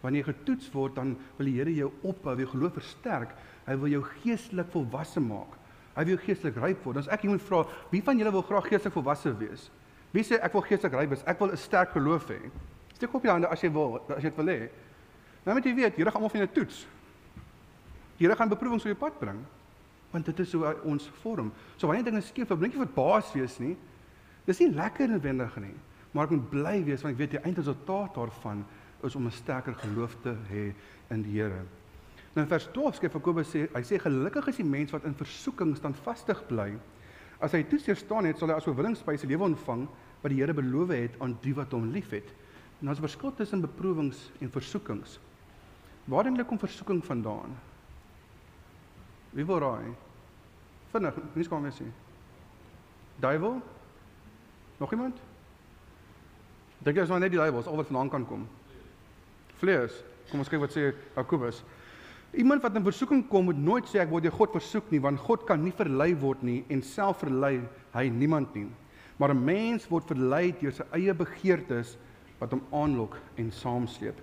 [0.02, 3.34] Wanneer jy getoets word, dan wil die Here jou opbou, jou geloof versterk.
[3.66, 5.58] Hy wil jou geestelik volwasse maak.
[5.96, 6.98] Hy wil jou geestelik ryp word.
[6.98, 9.72] Ons ek moet vra, wie van julle wil graag geestelik volwasse wees?
[10.14, 11.24] Wie sê ek wil geestelik ryp wees?
[11.26, 12.52] Ek wil 'n sterk geloof hê.
[12.94, 14.70] Steek op jou hande as jy wil, as jy dit wil hê.
[15.46, 16.86] Nou moet jy weet, Here gaan almal vir jou toets.
[18.18, 19.44] Die Here gaan beproewings op jou pad bring.
[20.12, 21.52] Want dit is hoe ons vorm.
[21.78, 23.76] So wanneer dinge skeef, blink jy verbaas wees nie.
[24.46, 25.74] Dis nie lekker noodwendig nie,
[26.14, 28.62] maar ek moet bly wees want ek weet die eindresultaat daarvan
[29.06, 30.74] is om 'n sterker geloof te hê
[31.10, 31.66] in die Here.
[32.36, 35.16] Nou in vers 12 skryf Jakobus sê hy sê gelukkig is die mens wat in
[35.16, 36.78] versoeking standvastig bly.
[37.40, 39.88] As hy toets staan het, sal hy as oorwinningsprys die lewe ontvang
[40.22, 42.34] wat die Here beloof het aan die wat hom liefhet.
[42.82, 45.20] En ons verskil tussen beproewings en versoekings.
[46.06, 47.56] Waar dink jy kom versoeking vandaan?
[49.34, 49.94] Wie wil raai?
[50.94, 51.88] Vinnig, nie skam weer sê.
[53.20, 53.58] Duiwel?
[54.80, 55.18] Nog iemand?
[56.86, 58.46] Dink jy is nou net die duiwel, al wat vandaan kan kom?
[59.60, 59.98] Vlees.
[60.30, 61.64] Kom ons kyk wat sê Jakobus.
[62.36, 65.22] Iemand wat in versoeking kom moet nooit sê ek word deur God versoek nie, want
[65.24, 67.60] God kan nie verlei word nie en self verlei
[67.96, 68.68] hy niemand nie.
[69.18, 71.98] Maar 'n mens word verlei deur sy eie begeertes
[72.40, 74.20] wat hom aanlok en saamsleep.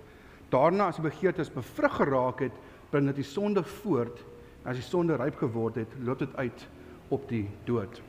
[0.53, 2.55] Daarna as die begeertes bevrug geraak het,
[2.91, 4.21] bring dit die sonde voort.
[4.63, 6.67] As die sonde ryp geword het, loop dit uit
[7.11, 8.01] op die dood.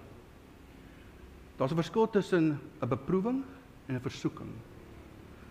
[1.57, 3.43] Daar's 'n verskil tussen 'n beproewing
[3.87, 4.51] en 'n versoeking.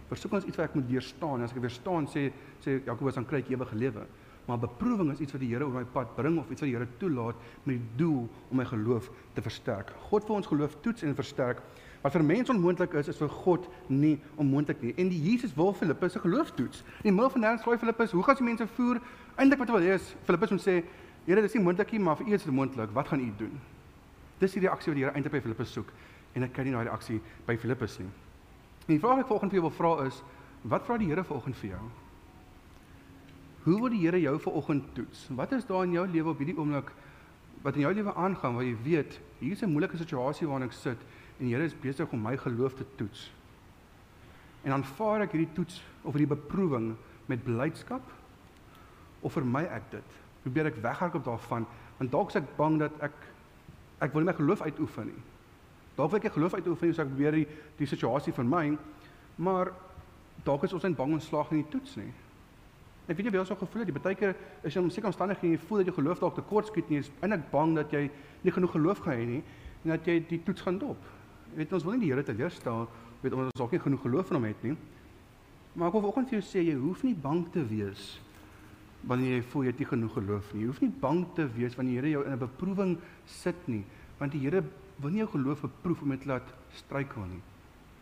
[0.08, 1.42] Versoeking is iets wat ek moet weerstaan.
[1.42, 4.06] As ek weerstaan sê sê Jakobus dan kry ek ewige lewe.
[4.46, 6.76] Maar beproewing is iets wat die Here op my pad bring of iets wat die
[6.76, 9.94] Here toelaat met die doel om my geloof te versterk.
[10.10, 11.62] God wil ons geloof toets en versterk.
[12.04, 14.92] Wat vir mense onmoontlik is, is vir God nie onmoontlik nie.
[15.00, 16.82] En die Jesus wil Filippus se geloof toets.
[17.00, 19.00] In die middel van nêrens vra Filippus, "Hoe gaan die mense voer?"
[19.36, 20.84] Eindelik wat hy wil hê is Filippus moet sê,
[21.26, 22.90] "Here, dis nie moontlik nie, maar vir U is dit moontlik.
[22.94, 23.60] Wat gaan U doen?"
[24.40, 25.88] Dis die reaksie wat die Here eintlik by Filippus soek
[26.36, 28.10] en ek kry nie daai reaksie by Filippus nie.
[28.88, 30.24] En die vraag wat ek volgende vir jou wil vra is,
[30.64, 31.90] wat vra die Here vanoggend vir jou?
[33.64, 35.28] Hoe wil die Here jou vanoggend toets?
[35.30, 36.92] Wat is daar in jou lewe op hierdie oomblik
[37.64, 40.74] wat in jou lewe aangaan waar jy weet hier is 'n moeilike situasie waarin ek
[40.74, 40.98] sit
[41.44, 43.28] en die Here is besig om my geloof te toets?
[44.64, 46.94] En aanvaar ek hierdie toets of hierdie beproewing
[47.28, 48.04] met blydskap
[49.20, 50.14] of vermy ek dit?
[50.46, 53.18] Probeer ek weghardloop daarvan want dalk is ek bang dat ek
[54.04, 55.20] ek wil nie my geloof uitoefen nie.
[55.98, 57.46] Dalk wil ek nie geloof uitoefen nie, so ek probeer die
[57.80, 58.78] die situasie vermy,
[59.36, 59.72] maar
[60.48, 62.08] dalk is ons net bang om slaag in die toets nie.
[63.04, 64.32] Ek weet jy wel so gevoel het, jy baie keer
[64.64, 67.02] is jy in sekere omstandighede en jy voel dat jou geloof dalk tekort skiet nie,
[67.04, 68.06] is eintlik bang dat jy
[68.48, 69.42] nie genoeg geloof gaan hê nie
[69.84, 71.12] en dat jy die toets gaan dop.
[71.54, 72.88] Jy weet ons wil nie die Here teleurstel,
[73.22, 74.74] weet ons dalk nie genoeg geloof in hom het nie.
[75.78, 78.08] Maar ek wil vanoggend vir jou sê jy hoef nie bang te wees
[79.06, 80.64] wanneer jy voel jy het nie genoeg geloof nie.
[80.64, 83.84] Jy hoef nie bang te wees wanneer die Here jou in 'n beproewing sit nie,
[84.18, 84.64] want die Here
[84.98, 87.42] wil nie jou geloof beproef om dit te laat struikel nie.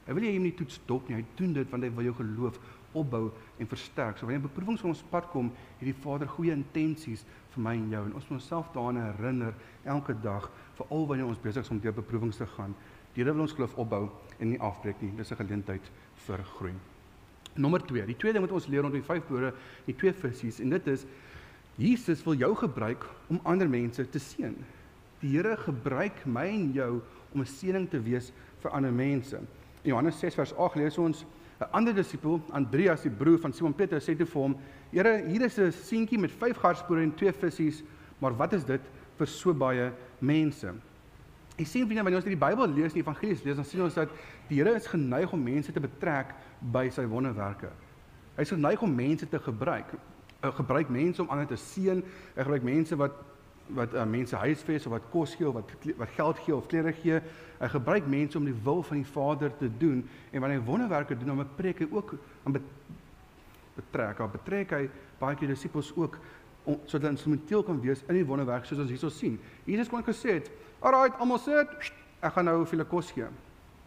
[0.07, 1.15] Hy wil jy hom nie toets dop nie.
[1.15, 2.59] Hy doen dit want hy wil jou geloof
[2.93, 4.17] opbou en versterk.
[4.17, 7.89] So wanneer beproewings op ons pad kom, het die Vader goeie intensies vir my en
[7.89, 11.79] jou en ons moet onsself daaraan herinner elke dag, veral wanneer ons besig is om
[11.79, 12.75] deur beproewings te gaan.
[13.13, 15.11] Die Here wil ons geloof opbou en nie afbreek nie.
[15.17, 15.91] Dis 'n geleentheid
[16.27, 16.73] vir groei.
[17.55, 18.05] Nommer 2.
[18.05, 19.53] Die tweede ding wat ons leer rondom die vyf broere,
[19.85, 21.05] die twee visse en dit is
[21.75, 24.55] Jesus wil jou gebruik om ander mense te seën.
[25.19, 27.01] Die Here gebruik my en jou
[27.33, 29.39] om 'n seëning te wees vir ander mense.
[29.83, 31.25] Johannes 6 vers 8 lees ons
[31.59, 34.55] 'n ander disipel, Andreas, die broer van Simon Petrus, sê toe vir hom:
[34.91, 37.83] "Here, hier is 'n seentjie met 5 garspore en 2 visse,
[38.19, 38.81] maar wat is dit
[39.17, 40.73] vir so baie mense?"
[41.59, 44.11] Ek sien vriende, wanneer ons die Bybel lees, die Evangelies lees, dan sien ons dat
[44.49, 46.31] die Here is geneig om mense te betrek
[46.73, 47.71] by sy wonderwerke.
[48.37, 49.91] Hy is geneig om mense te gebruik.
[50.41, 51.99] Hy gebruik mense om ander te seën.
[52.35, 53.19] Hy gebruik mense wat
[53.71, 56.91] wat uh, mense huisves of wat kos gee of wat wat geld gee of klere
[56.97, 57.21] gee.
[57.59, 61.15] Hy gebruik mense om die wil van die Vader te doen en wanneer hy wonderwerke
[61.17, 62.57] doen, dan preek hy ook aan
[63.77, 64.19] betrek.
[64.19, 64.81] Hy betrek hy
[65.21, 66.17] baie keer disippels ook
[66.63, 69.39] om sodat hulle instrumenteel kan wees in die wonderwerk soos ons hierso sien.
[69.65, 70.51] Jesus kon gesê het,
[70.81, 71.91] "Alright, almal sit.
[72.21, 73.25] Ek gaan nou vir julle kos gee."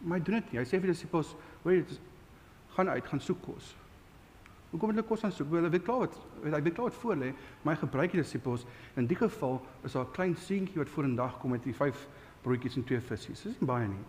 [0.01, 0.59] Maar hy doen dit nie.
[0.59, 1.83] Hy sê vir die disippels, "Hoor,
[2.75, 3.75] gaan uit, gaan soek kos."
[4.75, 5.51] Hoekom het hulle kos aan soek?
[5.55, 8.65] Hulle weet klaar wat hy weet klaar wat voor lê, maar hy gebruik die disippels.
[8.99, 11.73] In die geval is daar 'n klein seentjie wat voor in dag kom met die
[11.73, 12.07] vyf
[12.41, 13.31] broodjies en twee visse.
[13.31, 14.03] Dis nie baie nie.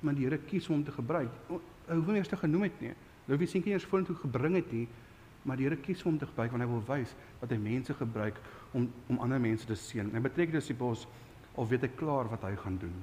[0.00, 1.30] Maar die Here kies om hom te gebruik.
[1.48, 2.88] Hy hoef nie eers te genoem het nie.
[3.26, 4.88] Hulle hoef die seentjie eers vorentoe gebring het nie,
[5.42, 7.94] maar die Here kies om hom te gebruik want hy wil wys dat hy mense
[7.94, 8.40] gebruik
[8.72, 10.10] om om ander mense te seën.
[10.12, 11.06] Hy betrek die disippels
[11.54, 12.94] of weet hy klaar wat hy gaan doen.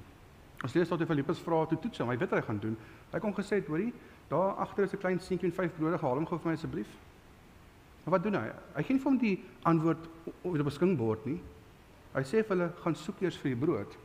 [0.64, 2.78] As lees tot Filippus vra toe toets hom, hy weet wat hy gaan doen.
[3.14, 3.94] Hy kom gesê, hoorie,
[4.30, 6.90] daar agter is 'n klein seentjie en vyf brode, haal hom gou vir my asseblief.
[8.04, 8.52] Maar wat doen hy?
[8.76, 10.10] Hy gee nie vir hom die antwoord
[10.44, 11.40] op die beskingbord nie.
[12.14, 13.98] Hy sê vir hulle gaan soek eers vir die brood.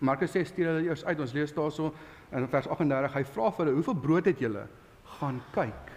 [0.00, 1.20] Markus sê stuur hulle eers uit.
[1.20, 1.92] Ons lees daarso
[2.32, 3.14] in vers 38.
[3.14, 4.66] Hy vra vir hulle, "Hoeveel brood het julle?"
[5.18, 5.92] Gaan kyk.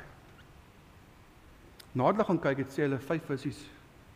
[1.93, 3.65] Nadat hulle gaan kyk, het sê hulle 5 visse,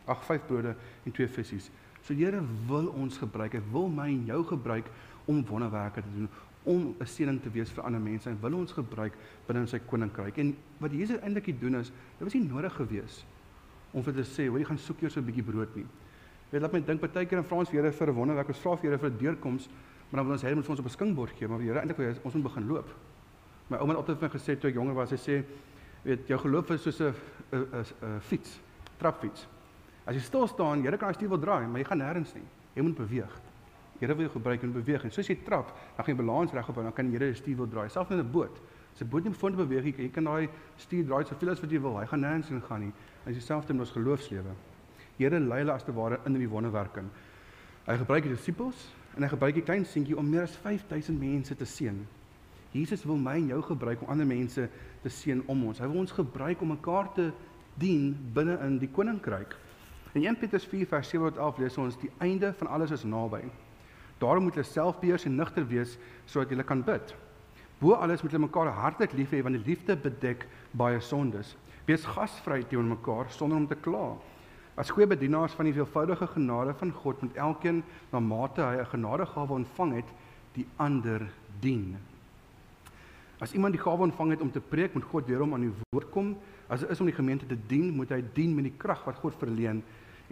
[0.06, 0.76] ag 5 brode
[1.06, 1.70] en 2 visse.
[2.02, 3.52] So Here wil ons gebruik.
[3.52, 4.88] Hy wil my en jou gebruik
[5.30, 6.28] om wonderwerke te doen,
[6.64, 9.12] om 'n seëning te wees vir ander mense en wil ons gebruik
[9.46, 10.38] binne in sy koninkryk.
[10.38, 13.24] En wat Jesus eintlik hier doen is, dit was nie nodig gewees
[13.92, 15.86] om vir te sê, "Hoor, jy gaan soek eers 'n bietjie brood nie."
[16.50, 18.90] Weet laat my dink baie keer in Frans Here vir 'n wonderwerk, ons vra vir
[18.90, 19.68] Here vir 'n deurkoms,
[20.10, 21.80] maar dan wil ons hê hy moet ons op 'n skinkbord gee, maar die Here
[21.80, 22.88] eintlik wil ons moet begin loop.
[23.68, 25.44] My ouma het altyd vir my gesê toe ek jonger was, sy sê,
[26.04, 27.14] "Weet, jou geloof is soos 'n
[27.52, 28.60] 'n 'n fiets,
[28.98, 29.46] trapfiets.
[30.06, 32.46] As jy stil staan, Here kan hy stuur wil draai, maar jy gaan nêrens nie.
[32.74, 33.40] Jy moet beweeg."
[34.00, 35.12] Here wil jou gebruik in beweging.
[35.12, 37.38] Soos jy trap, dan gaan jy balans reg op hou, dan kan die Here die
[37.38, 37.88] stuur wil draai.
[37.88, 38.60] Selfs in 'n boot.
[38.94, 41.70] As 'n boot nie vorentoe beweeg nie, jy kan daai stuur draai soveel as wat
[41.70, 41.98] jy wil.
[41.98, 42.92] Hy gaan nêrens heen gaan nie.
[43.26, 44.54] As dieselfde in ons geloofslewe.
[45.18, 47.08] Here lei hulle as te ware in die wonderwerking.
[47.86, 51.54] Hy gebruik die disippels en hy gebruik die klein seentjie om meer as 5000 mense
[51.54, 52.06] te seën.
[52.72, 54.68] Jesus wil my en jou gebruik om ander mense
[55.02, 55.78] te seën om ons.
[55.78, 57.32] Hy wil ons gebruik om mekaar te
[57.78, 59.56] dien binne in die koninkryk.
[60.12, 63.04] In 1 Petrus 4 vers 7 tot 11 lees ons die einde van alles is
[63.04, 63.40] naby.
[64.20, 65.96] Daarom moet julle selfbeheers en nugter wees
[66.26, 67.14] sodat julle kan bid.
[67.80, 70.44] Bo alles moet julle mekaar hartlik lief hê want die liefde bedek
[70.76, 71.56] baie sondes.
[71.88, 74.12] Wees gasvry teenoor mekaar sonder om te kla.
[74.76, 78.92] As goeie bedienaars van die veelvoudige genade van God moet elkeen na mate hy 'n
[78.92, 80.08] genadegawe ontvang het,
[80.54, 81.24] die ander
[81.60, 81.96] dien.
[83.40, 85.74] As iemand die gawe ontvang het om te preek, moet God deur hom aan die
[85.90, 86.36] woord kom.
[86.68, 89.16] As dit is om die gemeente te dien, moet hy dien met die krag wat
[89.16, 89.82] God verleen.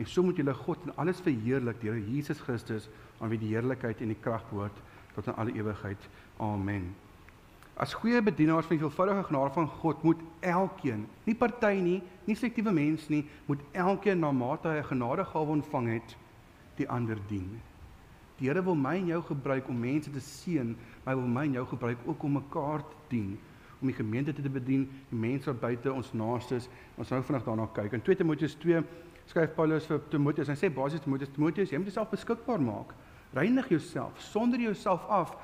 [0.00, 2.88] En so moet julle God in alles verheerlik deur Jesus Christus
[3.20, 4.78] aan wie die heerlikheid en die krag behoort
[5.12, 6.06] tot in alle ewigheid.
[6.40, 6.94] Amen.
[7.80, 12.36] As goeie bedienaars van die veelvoudige genade van God moet elkeen, nie party nie, nie
[12.36, 16.16] selektiewe mens nie, moet elkeen na mate hy 'n genadegawe ontvang het,
[16.76, 17.60] die ander dien.
[18.38, 21.44] Die Here wil my en jou gebruik om mense te seën, maar hy wil my
[21.44, 23.38] en jou gebruik ook om mekaar te dien,
[23.80, 26.68] om die gemeente te bedien, die mense buite ons naastes.
[26.96, 27.92] Ons nou vinnig daarna kyk.
[27.92, 28.82] In 2 Timoteus 2
[29.30, 30.50] skryf Paulus vir Timoteus.
[30.50, 32.94] Hy sê basies Timoteus, Timoteus, jy moet jouself beskikbaar maak
[33.32, 35.36] Reinig jouself, sonder jouself af,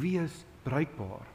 [0.00, 1.26] wees bruikbaar.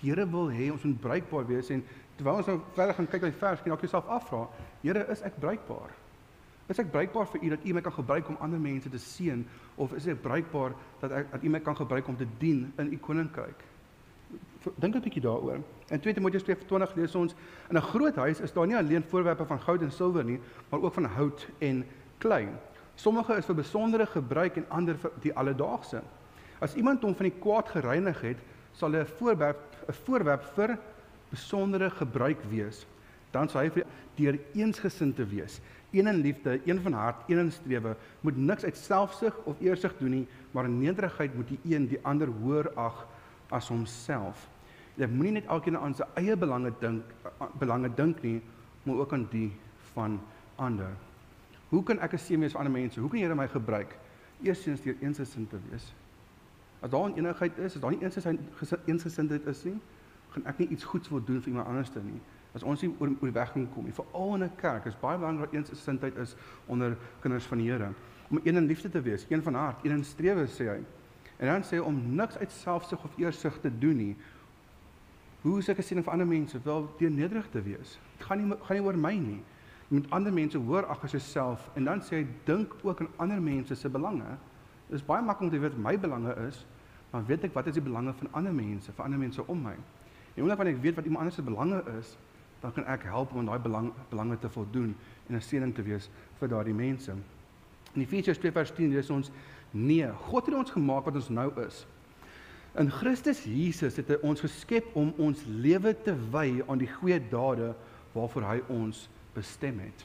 [0.00, 1.82] Die Here wil hê ons moet bruikbaar wees en
[2.16, 4.46] terwyl ons nou verder gaan kyk na die vers, kan jy jouself afvra,
[4.80, 5.92] Here, is ek bruikbaar?
[6.72, 9.44] Is ek bruikbaar vir U dat U my kan gebruik om ander mense te seën
[9.76, 12.92] of is ek bruikbaar dat ek dat U my kan gebruik om te dien in
[12.96, 13.60] U koninkryk?
[14.74, 15.60] Dink 'n bietjie daaroor.
[15.88, 17.34] In 2 Timoteus 2:20 lees ons:
[17.70, 20.82] "In 'n groot huis is daar nie alleen voorwerpe van goud en silwer nie, maar
[20.82, 21.84] ook van hout en
[22.18, 22.48] klei."
[22.94, 26.02] Sommige is vir besondere gebruik en ander vir die alledaagse.
[26.58, 28.38] As iemand hom van die kwaad gereinig het,
[28.72, 29.58] sal hy 'n voorwerp
[29.88, 30.78] 'n voorwerp vir
[31.30, 32.86] besondere gebruik wees.
[33.30, 33.84] Dan sal hy
[34.14, 35.60] deur eensgesind te wees,
[35.90, 39.94] een in liefde, een van hart, een in strewe, moet niks uit selfsug of eersug
[39.98, 43.06] doen nie, maar in nederigheid moet die een die ander hoër ag
[43.50, 44.48] as homself.
[44.96, 47.04] Jy moenie net elkeen aan sy eie belange dink
[47.60, 48.40] belange dink nie,
[48.84, 49.50] maar ook aan die
[49.92, 50.20] van
[50.56, 50.94] ander.
[51.68, 53.00] Hoe kan ek 'n seën wees vir ander mense?
[53.00, 53.96] Hoe kan Here my gebruik?
[54.42, 55.92] Eerstens deur eensgesind te wees.
[56.80, 58.02] As daar enigheid is, as daar nie
[58.86, 59.80] eensgesindheid is nie,
[60.30, 62.20] gaan ek nie iets goeds wil doen vir iemand anders nie.
[62.54, 65.18] As ons nie oor oor weg kan kom nie, veral in 'n kerk, is baie
[65.18, 67.92] belangrik dat eens gesindheid is onder kinders van die Here.
[68.30, 70.80] Om een in liefde te wees, een van hart, een in strewe sê hy.
[71.36, 74.16] En dan sê om niks uit selfsug of eersug te doen nie.
[75.40, 77.98] Hoe is ek gesien vir ander mense wel deur nederig te wees?
[78.16, 79.42] Dit gaan nie gaan nie oor my nie.
[79.88, 83.12] Jy moet ander mense hoor ag as jouself en dan sê hy dink ook aan
[83.22, 84.32] ander mense se belange.
[84.88, 86.64] Dit is baie maklik om te weet my belange is,
[87.12, 89.76] maar weet ek wat is die belange van ander mense, vir ander mense om my?
[90.34, 92.16] En omdat wanneer ek weet wat iemand anders se belange is,
[92.60, 94.96] dan kan ek help om aan daai belang belange te voldoen
[95.28, 97.12] en 'n seëning te wees vir daardie mense.
[97.94, 99.30] In Efesiërs 2:10 lees ons:
[99.70, 101.86] "Nee, God het ons gemaak wat ons nou is."
[102.76, 107.16] In Christus Jesus het hy ons geskep om ons lewe te wy aan die goeie
[107.30, 107.70] dade
[108.12, 110.04] waarvoor hy ons bestem het.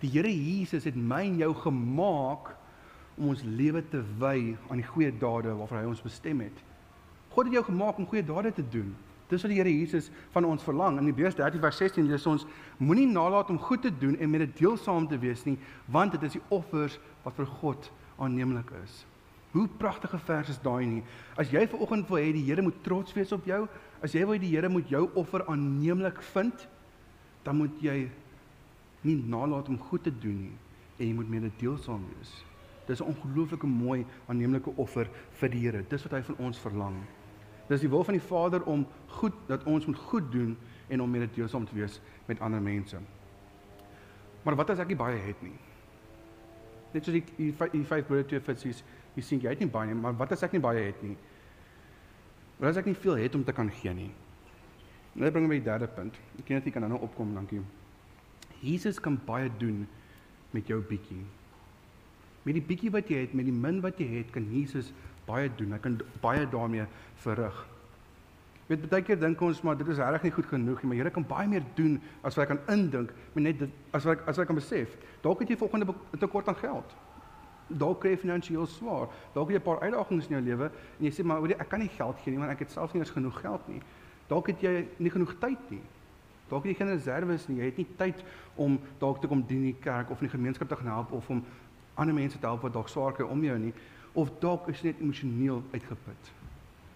[0.00, 2.54] Die Here Jesus het my en jou gemaak
[3.18, 6.64] om ons lewe te wy aan die goeie dade waarvoor hy ons bestem het.
[7.36, 8.94] God het jou gemaak om goeie dade te doen.
[9.28, 10.98] Dis wat die Here Jesus van ons verlang.
[11.00, 12.48] In Hebreërs 13 vers 16 lees ons:
[12.80, 15.58] Moenie nalat om goed te doen en met dit deelsaam te wees nie,
[15.92, 19.06] want dit is die offers wat vir God aanneemlik is.
[19.52, 21.02] Hoe pragtige vers is daai nie.
[21.36, 23.66] As jy ver oggend wil hê die Here moet trots wees op jou,
[24.02, 26.68] as jy wil die Here moet jou offer aanneemlik vind,
[27.44, 28.10] dan moet jy
[29.02, 30.58] nie nalat om goed te doen nie
[30.98, 32.44] en jy moet mee deelsaam wees.
[32.86, 35.08] Dis 'n ongelooflike mooi aanneemlike offer
[35.40, 35.84] vir die Here.
[35.88, 36.96] Dis wat hy van ons verlang.
[37.68, 40.56] Dis die wil van die Vader om goed dat ons moet goed doen
[40.88, 42.98] en om mee deelsaam te wees met ander mense.
[44.42, 45.58] Maar wat as ek nie baie het nie?
[46.92, 49.90] Net soos die die, die vyf brood twee visse Jy sien jy het nie baie
[49.90, 51.16] nie, maar wat as ek nie baie het nie?
[52.56, 54.10] Wat as ek nie veel het om te kan gee nie?
[55.12, 56.16] Nou bring my die derde punt.
[56.40, 57.60] Ek ken dit jy kan nou opkom, dankie.
[58.62, 59.82] Jesus kan baie doen
[60.56, 61.20] met jou bietjie.
[62.46, 64.92] Met die bietjie wat jy het, met die min wat jy het, kan Jesus
[65.26, 65.74] baie doen.
[65.76, 66.86] Hy kan baie daarmee
[67.20, 67.58] verrig.
[68.72, 71.10] Weet baie keer dink ons maar dit is regtig nie goed genoeg nie, maar Here
[71.12, 74.28] kan baie meer doen as wat ek kan indink, maar net dit as wat ek
[74.30, 74.94] as wat ek kan besef.
[75.20, 76.94] Dalk het jy volgende tekort aan geld
[77.78, 79.08] dalk kry jy finansiëel swaar.
[79.34, 80.64] Dalk het jy 'n paar uitdagings in jou lewe
[80.98, 83.00] en jy sê maar ek kan nie geld gee nie want ek het self nie
[83.00, 83.80] eens genoeg geld nie.
[84.28, 85.82] Dalk het jy nie genoeg tyd nie.
[86.48, 87.58] Dalk het jy geen reserves nie.
[87.58, 88.24] Jy het nie tyd
[88.56, 91.12] om dalk te kom dien in die kerk of in die gemeenskap te gaan help
[91.12, 91.44] of om
[91.94, 93.72] ander mense te help wat dalk swaar kry om jou nie
[94.14, 96.41] of dalk is jy net emosioneel uitgeput.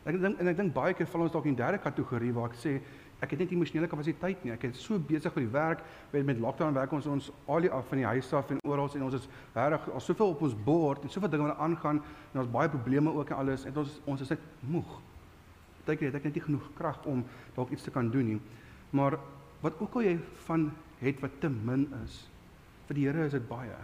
[0.07, 2.61] Ek dink en ek dink baie keer val ons dalk in derde kategorie waar ek
[2.61, 2.77] sê
[3.25, 4.53] ek het net emosionele kapasiteit nie.
[4.55, 7.73] Ek is so besig met die werk, met met lockdown werk ons ons al die
[7.73, 10.55] af van die huis af en oral en ons is regtig al soveel op ons
[10.69, 13.99] bord en soveel dinge wat aangaan en ons baie probleme ook en alles en ons
[14.15, 14.95] ons is net moeg.
[15.81, 17.27] Partykeer het ek net nie genoeg krag om
[17.59, 18.41] dalk iets te kan doen nie.
[18.95, 19.19] Maar
[19.65, 20.17] wat ook al jy
[20.47, 20.71] van
[21.03, 22.27] het wat te min is,
[22.87, 23.79] vir die Here is dit baie.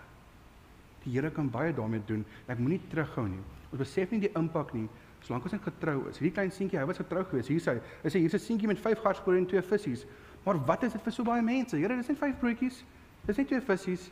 [1.02, 2.22] Die Here kan baie daarmee doen.
[2.46, 3.42] Ek moenie terughou nie.
[3.72, 4.86] Ons besef nie die impak nie
[5.22, 6.18] Solank ons net getrou is.
[6.18, 7.48] Hierdie klein seentjie, hy was getrou geweest.
[7.48, 10.06] Hier sê hy, sê hier's 'n seentjie met 5 garsbrood en 2 visse.
[10.44, 11.76] Maar wat is dit vir so baie mense?
[11.76, 12.84] Here, dis net 5 broodjies.
[13.26, 14.10] Dis net 2 visse.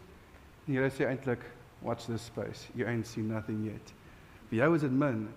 [0.67, 1.43] En Here sê eintlik,
[1.83, 2.71] watch this space.
[2.75, 3.95] You ain't seen nothing yet.
[4.51, 5.29] Vir jou is dit min,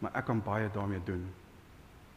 [0.00, 1.24] maar ek kan baie daarmee doen.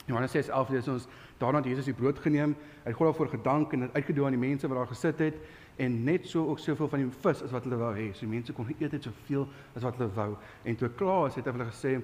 [0.08, 1.08] Johannes 6:11 lees ons
[1.38, 4.48] daarna het Jesus die brood geneem, hy het God daarvoor gedank en uitgedoen aan die
[4.48, 5.36] mense wat daar gesit het
[5.78, 8.08] en net so ook soveel van die vis as wat hulle wou hê.
[8.14, 10.38] So die mense kon eet het soveel as wat hulle wou.
[10.64, 11.98] En toe klaar is, het hy hulle gesê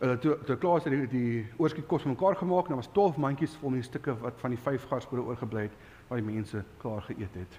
[0.00, 3.18] Hulle toe toe klaar het die, die oorskiet kos mekaar gemaak en daar was 12
[3.20, 5.74] mandjies vol met stukke wat van die vyf garsbroode oorgebly het
[6.08, 7.58] wat die mense klaar geëet het.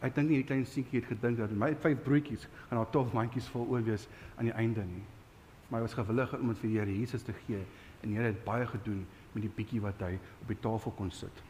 [0.00, 3.12] Ek dink nie die klein seentjie het gedink dat my vyf broodjies gaan daar 12
[3.18, 5.04] mandjies vol oor wees aan die einde nie.
[5.68, 7.60] Maar hy was gewillig om dit vir die Here Jesus te gee
[8.00, 11.12] en die Here het baie gedoen met die bietjie wat hy op die tafel kon
[11.12, 11.44] sit.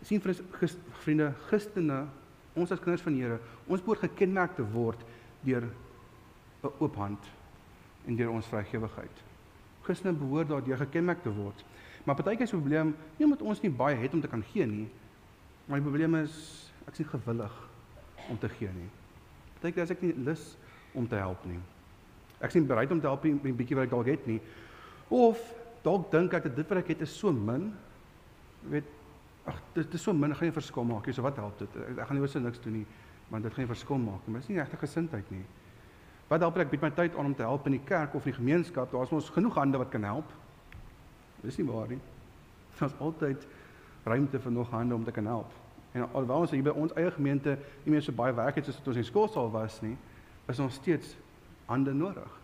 [0.00, 2.06] sien vriende, Christene,
[2.54, 5.04] ons as kinders van die Here, ons behoort gekenmerk te word
[5.44, 5.68] deur
[6.64, 7.35] 'n oop hand
[8.06, 9.22] en deur ons vrygewigheid.
[9.86, 11.64] Christene behoort daardeur gekenmerk te word.
[12.06, 14.66] Maar partykeer is die probleem nie omdat ons nie baie het om te kan gee
[14.66, 14.86] nie,
[15.66, 16.36] die probleem is
[16.86, 17.54] ek is nie gewillig
[18.30, 18.90] om te gee nie.
[19.56, 20.44] Partykeer is ek nie lus
[20.94, 21.58] om te help nie.
[22.38, 24.40] Ek is nie bereid om te help met 'n bietjie wat ek dalk het nie.
[25.08, 25.38] Of
[25.82, 27.74] dalk dink ek dat dit wat ek het is so min.
[28.62, 28.88] Jy weet,
[29.46, 31.14] ag, dit is so min, gaan nie verskil maak nie.
[31.14, 31.76] So wat help dit?
[31.76, 32.86] Ek, ek gaan nie oor so niks doen nie,
[33.30, 34.34] want dit gaan nie verskil maak nie.
[34.34, 35.44] Dit is nie regte gesindheid nie.
[36.26, 38.32] Wat help ek bied my tyd aan om te help in die kerk of in
[38.32, 38.90] die gemeenskap?
[38.90, 40.32] Daar's mos genoeg hande wat kan help.
[41.44, 42.00] Dis nie waar nie.
[42.78, 43.46] Daar's altyd
[44.06, 45.52] ruimte vir nog hande om te kan help.
[45.94, 47.54] En alhoewel ons hier by ons eie gemeente
[47.84, 49.94] nie meer so baie werk het soos wat ons in skoolsaal was nie,
[50.50, 51.14] is ons steeds
[51.70, 52.34] hande nodig.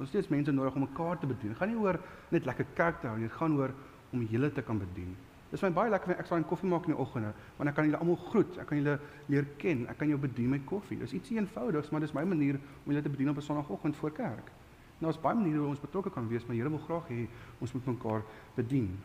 [0.00, 1.52] Ons steeds mense nodig om mekaar te bedien.
[1.52, 2.00] Dit gaan nie oor
[2.34, 3.74] net lekker kerk te hou nie, dit gaan oor
[4.12, 5.14] om julle te kan bedien.
[5.50, 7.76] Dis my baie lekker wanneer ek staan en koffie maak in die oggende, want ek
[7.78, 8.98] kan julle almal groet, ek kan julle
[9.32, 10.98] leer ken, ek kan jou bedien met koffie.
[11.00, 14.12] Dis ietsie eenvoudigs, maar dis my manier om julle te bedien op 'n Sondagoggend voor
[14.12, 14.50] kerk.
[14.98, 17.28] Nou is baie maniere hoe ons betrokke kan wees, maar Here wil graag hê
[17.60, 18.22] ons moet mekaar
[18.56, 18.98] bedien.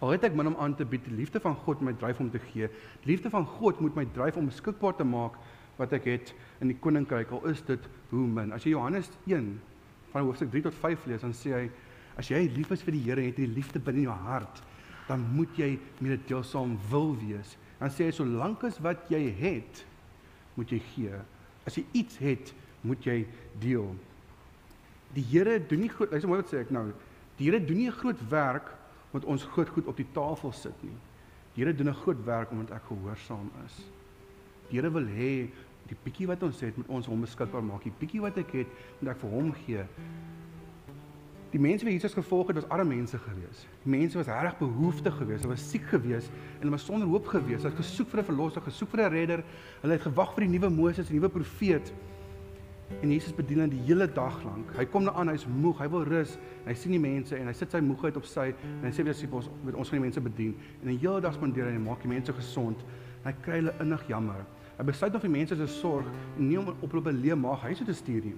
[0.00, 2.30] Al het ek min om aan te bied, die liefde van God my dryf om
[2.30, 2.68] te gee.
[3.02, 5.38] Die liefde van God moet my dryf om beskikbaar te maak
[5.76, 7.30] wat ek het in die koninkryk.
[7.34, 8.52] Al is dit hoe min.
[8.52, 9.60] As jy Johannes 1
[10.12, 11.64] van hoofstuk 3 tot 5 lees, dan sê hy
[12.18, 14.62] as jy lief is vir die Here, het jy die liefde binne in jou hart,
[15.08, 17.56] dan moet jy mededeelsaam wil wees.
[17.78, 19.84] Dan sê hy solank as wat jy het,
[20.58, 21.20] moet jy gee.
[21.68, 22.52] As jy iets het,
[22.86, 23.22] moet jy
[23.62, 23.94] deel.
[25.16, 26.90] Die Here doen nie goed, luister mooi wat sê ek nou.
[27.38, 28.74] Die Here doen nie 'n groot werk
[29.10, 30.96] omdat ons groot goed op die tafel sit nie.
[31.54, 33.76] Die Here doen 'n groot werk omdat ek gehoorsaam is.
[34.68, 35.48] Die Here wil hê
[35.88, 37.82] die bietjie wat ons het met ons hom beskikbaar maak.
[37.82, 38.66] Die bietjie wat ek het,
[39.00, 39.84] moet ek vir hom gee.
[41.48, 43.62] Die mense wie Jesus gevolg het, was arme mense gewees.
[43.84, 45.40] Die mense was reg behoeftig gewees.
[45.40, 47.62] Hulle was siek gewees en hulle was sonder hoop gewees.
[47.62, 49.44] Hulle het gesoek vir 'n verlosser, gesoek vir 'n redder.
[49.80, 51.92] Hulle het gewag vir die nuwe Moses, die nuwe profeet.
[53.02, 54.76] En Jesus bedien hulle die hele dag lank.
[54.76, 56.38] Hy kom na aan, hy's moeg, hy wil rus.
[56.66, 59.04] Hy sien die mense en hy sit sy moegheid op sy en hy sê vir
[59.04, 61.82] die disippels, "Met ons gaan die mense bedien." En 'n hele dag spandeer hy en
[61.82, 62.84] maak die mense gesond.
[63.24, 64.44] Hy kry hulle innig jammer.
[64.78, 66.06] Hy besluit om vir mense se sorg
[66.38, 68.34] en nie om op hulle leë maag huis te stuur nie.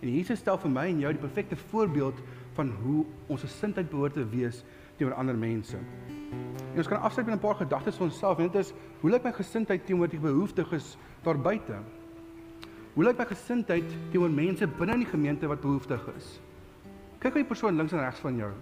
[0.00, 2.20] En Jesus stel vir my en jou die perfekte voorbeeld
[2.56, 4.62] van hoe ons gesindheid behoort te wees
[4.96, 5.76] teenoor ander mense.
[6.72, 9.22] En ons kan afsluit met 'n paar gedagtes vir onsself en dit is hoe lyk
[9.22, 11.76] my gesindheid teenoor die behoeftiges daar buite?
[12.94, 16.40] Hoe lyk my gesindheid teenoor mense binne in die gemeente wat behoeftig is?
[17.18, 18.52] Kyk hoe die persoon links en regs van jou.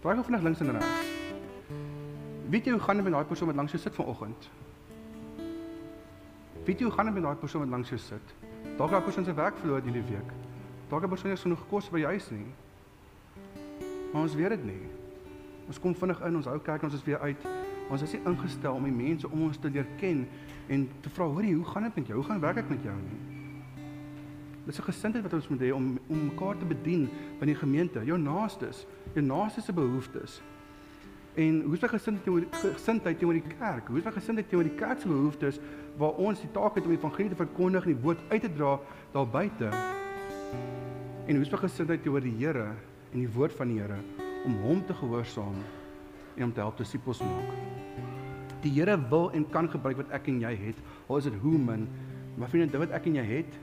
[0.00, 1.06] Draai gou vinnig links en regs.
[2.48, 4.50] Weet jy hoe gaan dit met daai persoon wat langs jou sit vanoggend?
[6.64, 8.34] Weet jy hoe gaan dit met daai persoon wat langs jou sit?
[8.76, 10.45] Dalk daai persoon se werk verloor hierdie week.
[10.88, 12.46] Dalk daai persoon het genoeg kos by die huis nie.
[14.12, 14.82] Maar ons weet dit nie.
[15.66, 17.46] Ons kom vinnig in, ons hou kyk ons is weer uit.
[17.90, 20.24] Ons is nie ingestel om die mense om ons te leer ken
[20.70, 22.18] en te vra, "Hoerie, hoe gaan dit met jou?
[22.18, 23.20] Hoe gaan werk ek met jou nie?"
[24.66, 27.08] Dis 'n gesindheid wat ons moet hê om om mekaar te bedien
[27.38, 30.42] binne die gemeente, jou naastes, jou naaste se behoeftes.
[31.34, 33.88] En hoe is my gesindheid teenoor gesindheid teenoor die kerk?
[33.88, 35.60] Hoe is my gesindheid teenoor die kerk se behoeftes
[35.96, 38.52] waar ons die taak het om die evangelie te verkondig en die woord uit te
[38.52, 38.80] dra
[39.12, 39.95] daar buite?
[41.26, 42.68] En hoe is my gesindheid teenoor die Here
[43.12, 43.98] en die woord van die Here
[44.46, 45.58] om hom te gehoorsaam
[46.36, 47.54] en om te help disippels maak?
[48.62, 51.58] Die Here wil en kan gebruik wat ek en jy het, al is dit hoe
[51.58, 51.88] min,
[52.36, 53.58] maar vriende, dit wat ek en jy het,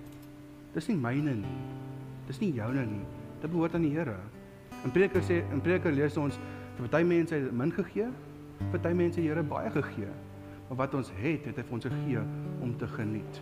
[0.73, 1.55] Dis nie myne nie.
[2.25, 3.03] Dis nie joune nie.
[3.43, 4.17] Dit behoort aan die Here.
[4.83, 6.39] In Prediker sê in Prediker lees ons
[6.73, 8.07] vir party mense het min gegee,
[8.59, 10.09] vir party mense die Here baie gegee.
[10.69, 12.23] Maar wat ons het, het hy vir ons gegee
[12.65, 13.41] om te geniet.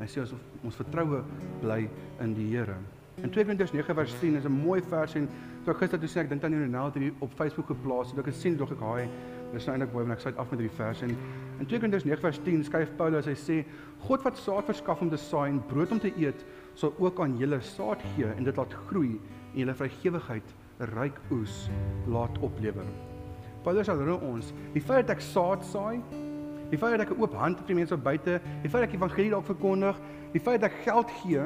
[0.00, 1.22] Hy sê ons ons vertroue
[1.62, 1.86] bly
[2.20, 2.76] in die Here.
[3.22, 5.28] In 2 Korintiërs 9 vers 10 is 'n mooi vers en
[5.64, 8.18] toe gister toe sê ek dink aan die Ronel het hier op Facebook geplaas en
[8.18, 9.08] ek het sien dog ek haai
[9.52, 11.10] Dis nou eintlik mooi want ek sluit af met hierdie vers en
[11.60, 13.64] in 2 Korintiërs 9 vers 10 skryf Paulus hy sê
[14.00, 16.44] God wat saad verskaf om te saai en brood om te eet
[16.74, 19.20] sal ook aan julle saad gee en dit laat groei
[19.54, 21.70] en julle vrygewigheid ryk oes
[22.08, 22.86] laat oplewer.
[23.62, 26.02] Paulus sê hulle ons die feit dat ek saad saai
[26.72, 29.30] Die feit dat ek oop hand het vir mense buite, die feit dat ek evangelie
[29.30, 29.98] dalk verkondig,
[30.32, 31.42] die feit dat ek geld gee,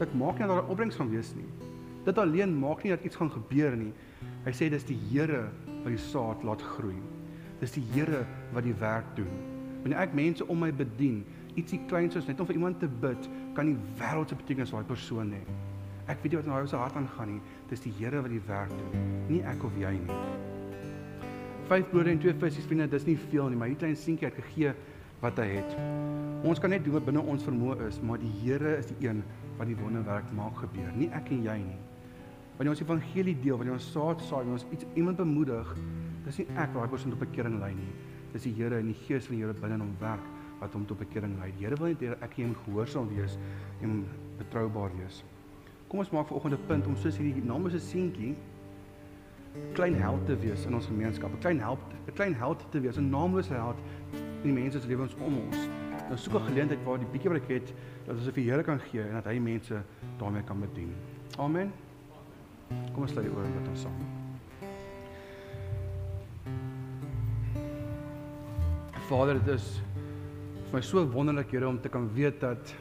[0.00, 1.48] dit maak nie dat daar 'n opbrengs gaan wees nie.
[2.04, 3.92] Dit alleen maak nie dat iets gaan gebeur nie.
[4.44, 5.48] Hy sê dis die Here
[5.82, 6.96] wat die saad laat groei.
[7.60, 9.32] Dis die Here wat die werk doen.
[9.82, 11.24] Wanneer ek mense om my bedien,
[11.54, 14.88] ietsie kleins soos net om vir iemand te bid, kan nie wêreldse betekenis vir daai
[14.88, 15.42] persoon hê.
[16.06, 17.40] Ek weet nie wat in daai se hart aangaan nie.
[17.68, 20.18] Dis die Here wat die werk doen, nie ek of jy nie.
[21.70, 24.40] Vyf brode en twee visse, vriende, dis nie veel nie, maar hierdie klein seentjie het
[24.40, 24.72] gegee
[25.20, 25.76] wat hy het.
[26.48, 29.22] Ons kan net doen wat binne ons vermoë is, maar die Here is die een
[29.60, 31.80] wat die wonderwerk maak gebeur, nie ek en jy nie.
[32.56, 35.76] Wanneer ons evangelie deel, wanneer ons saad saai, wanneer ons iets iemand bemoedig,
[36.26, 37.90] Dis nie ek wat daai persoon tot bekering lei nie.
[38.34, 40.26] Dis die Here en die Gees van die Here binne hom werk
[40.60, 41.48] wat hom tot bekering lei.
[41.56, 43.38] Die Here wil net hê ek en jy gehoorsaam wees
[43.86, 44.04] en
[44.38, 45.22] betroubaar wees.
[45.90, 48.36] Kom ons maak vanoggend 'n punt om soos hierdie naam is 'n seentjie
[49.74, 52.96] klein held te wees in ons gemeenskap, 'n klein held, 'n klein held te wees,
[52.96, 53.78] 'n naamlose held
[54.12, 55.89] in die mense se lewens om ons.
[56.10, 57.68] Nou soek 'n geleentheid waar die bietjie wat ek het,
[58.04, 59.82] dat ons vir die Here kan gee en dat hy mense
[60.18, 60.90] daarmee kan bedien.
[61.38, 61.72] Amen.
[62.92, 63.94] Kom ons lê oor met ons saam.
[69.06, 69.80] Vader, dit is
[70.64, 72.74] vir my so wonderlik, Here, om te kan weet dat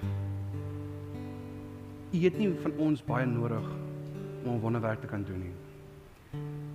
[2.11, 3.69] U het nie van ons baie nodig
[4.43, 5.53] om wonderwerk te kan doen nie.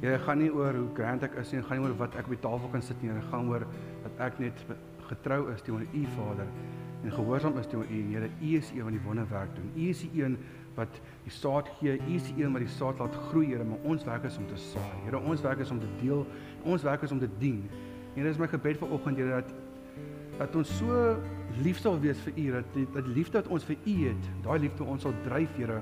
[0.01, 2.31] Here, gaan nie oor hoe grand ek is nie, gaan nie oor wat ek op
[2.31, 3.67] die tafel kan sit nie, dit gaan oor
[4.05, 4.67] dat ek net
[5.15, 6.51] getrou is teenoor U, Vader,
[7.05, 8.03] en gehoorsaam is teenoor U.
[8.13, 9.73] Here, U is die een wat die wonderwerk doen.
[9.75, 10.39] U is die een
[10.75, 11.97] wat die saad gee.
[11.99, 14.47] U is die een wat die saad laat groei, Here, maar ons werk is om
[14.51, 14.95] te saai.
[15.05, 16.27] Here, ons werk is om te deel.
[16.63, 17.63] Ons werk is om te dien.
[18.15, 19.55] Here is my gebed vir oggend Here dat
[20.35, 21.15] dat ons so
[21.63, 24.25] lief sal wees vir U dat die, dat die liefde wat ons vir U het,
[24.43, 25.79] daai liefde ons sal dryf Here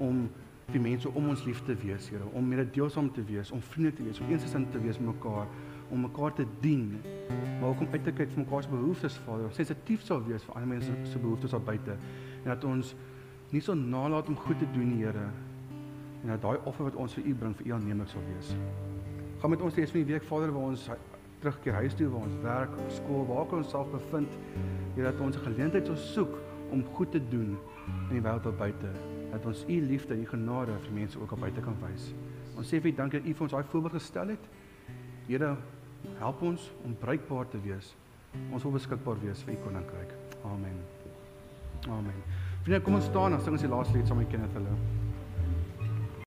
[0.00, 0.22] om
[0.70, 4.06] vir mense om ons lief te wees, Here, om mededeelsaam te wees, om vriende te
[4.06, 5.48] wees, om eensgesind te wees mekaar,
[5.90, 7.00] om mekaar te dien,
[7.60, 10.44] maar ook om uit te kyk vir mekaar se behoeftes, Vader, om sensitief sal wees
[10.46, 11.96] vir ander mense se behoeftes daar buite
[12.44, 12.94] en dat ons
[13.50, 15.28] nie so nalat om goed te doen, Here,
[16.22, 18.52] en dat daai offer wat ons vir U bring vir U aanneemlik sal wees.
[19.40, 20.86] Gaan met ons steeds van die week Vader waar ons
[21.40, 24.38] terugkeer huis toe waar ons werk, op skool, waar ons self bevind,
[24.94, 26.38] Here dat ons 'n geleentheid sal soek
[26.70, 27.56] om goed te doen
[28.10, 28.90] in die wêreld daar buite.
[29.30, 32.12] Dat ons U liefde en U genade vir mense ook op buite kan wys.
[32.56, 34.48] Ons sê vir dankie dat U vir ons daai voorbeeld gestel het.
[35.26, 35.56] Here,
[36.20, 37.94] help ons om bruikbaar te wees.
[38.52, 40.16] Ons wil beskikbaar wees vir U koninkryk.
[40.44, 40.80] Amen.
[41.88, 42.24] Amen.
[42.62, 44.74] Vriende, kom ons staan en sing ons die laaste lied saam met Kenneth hulle.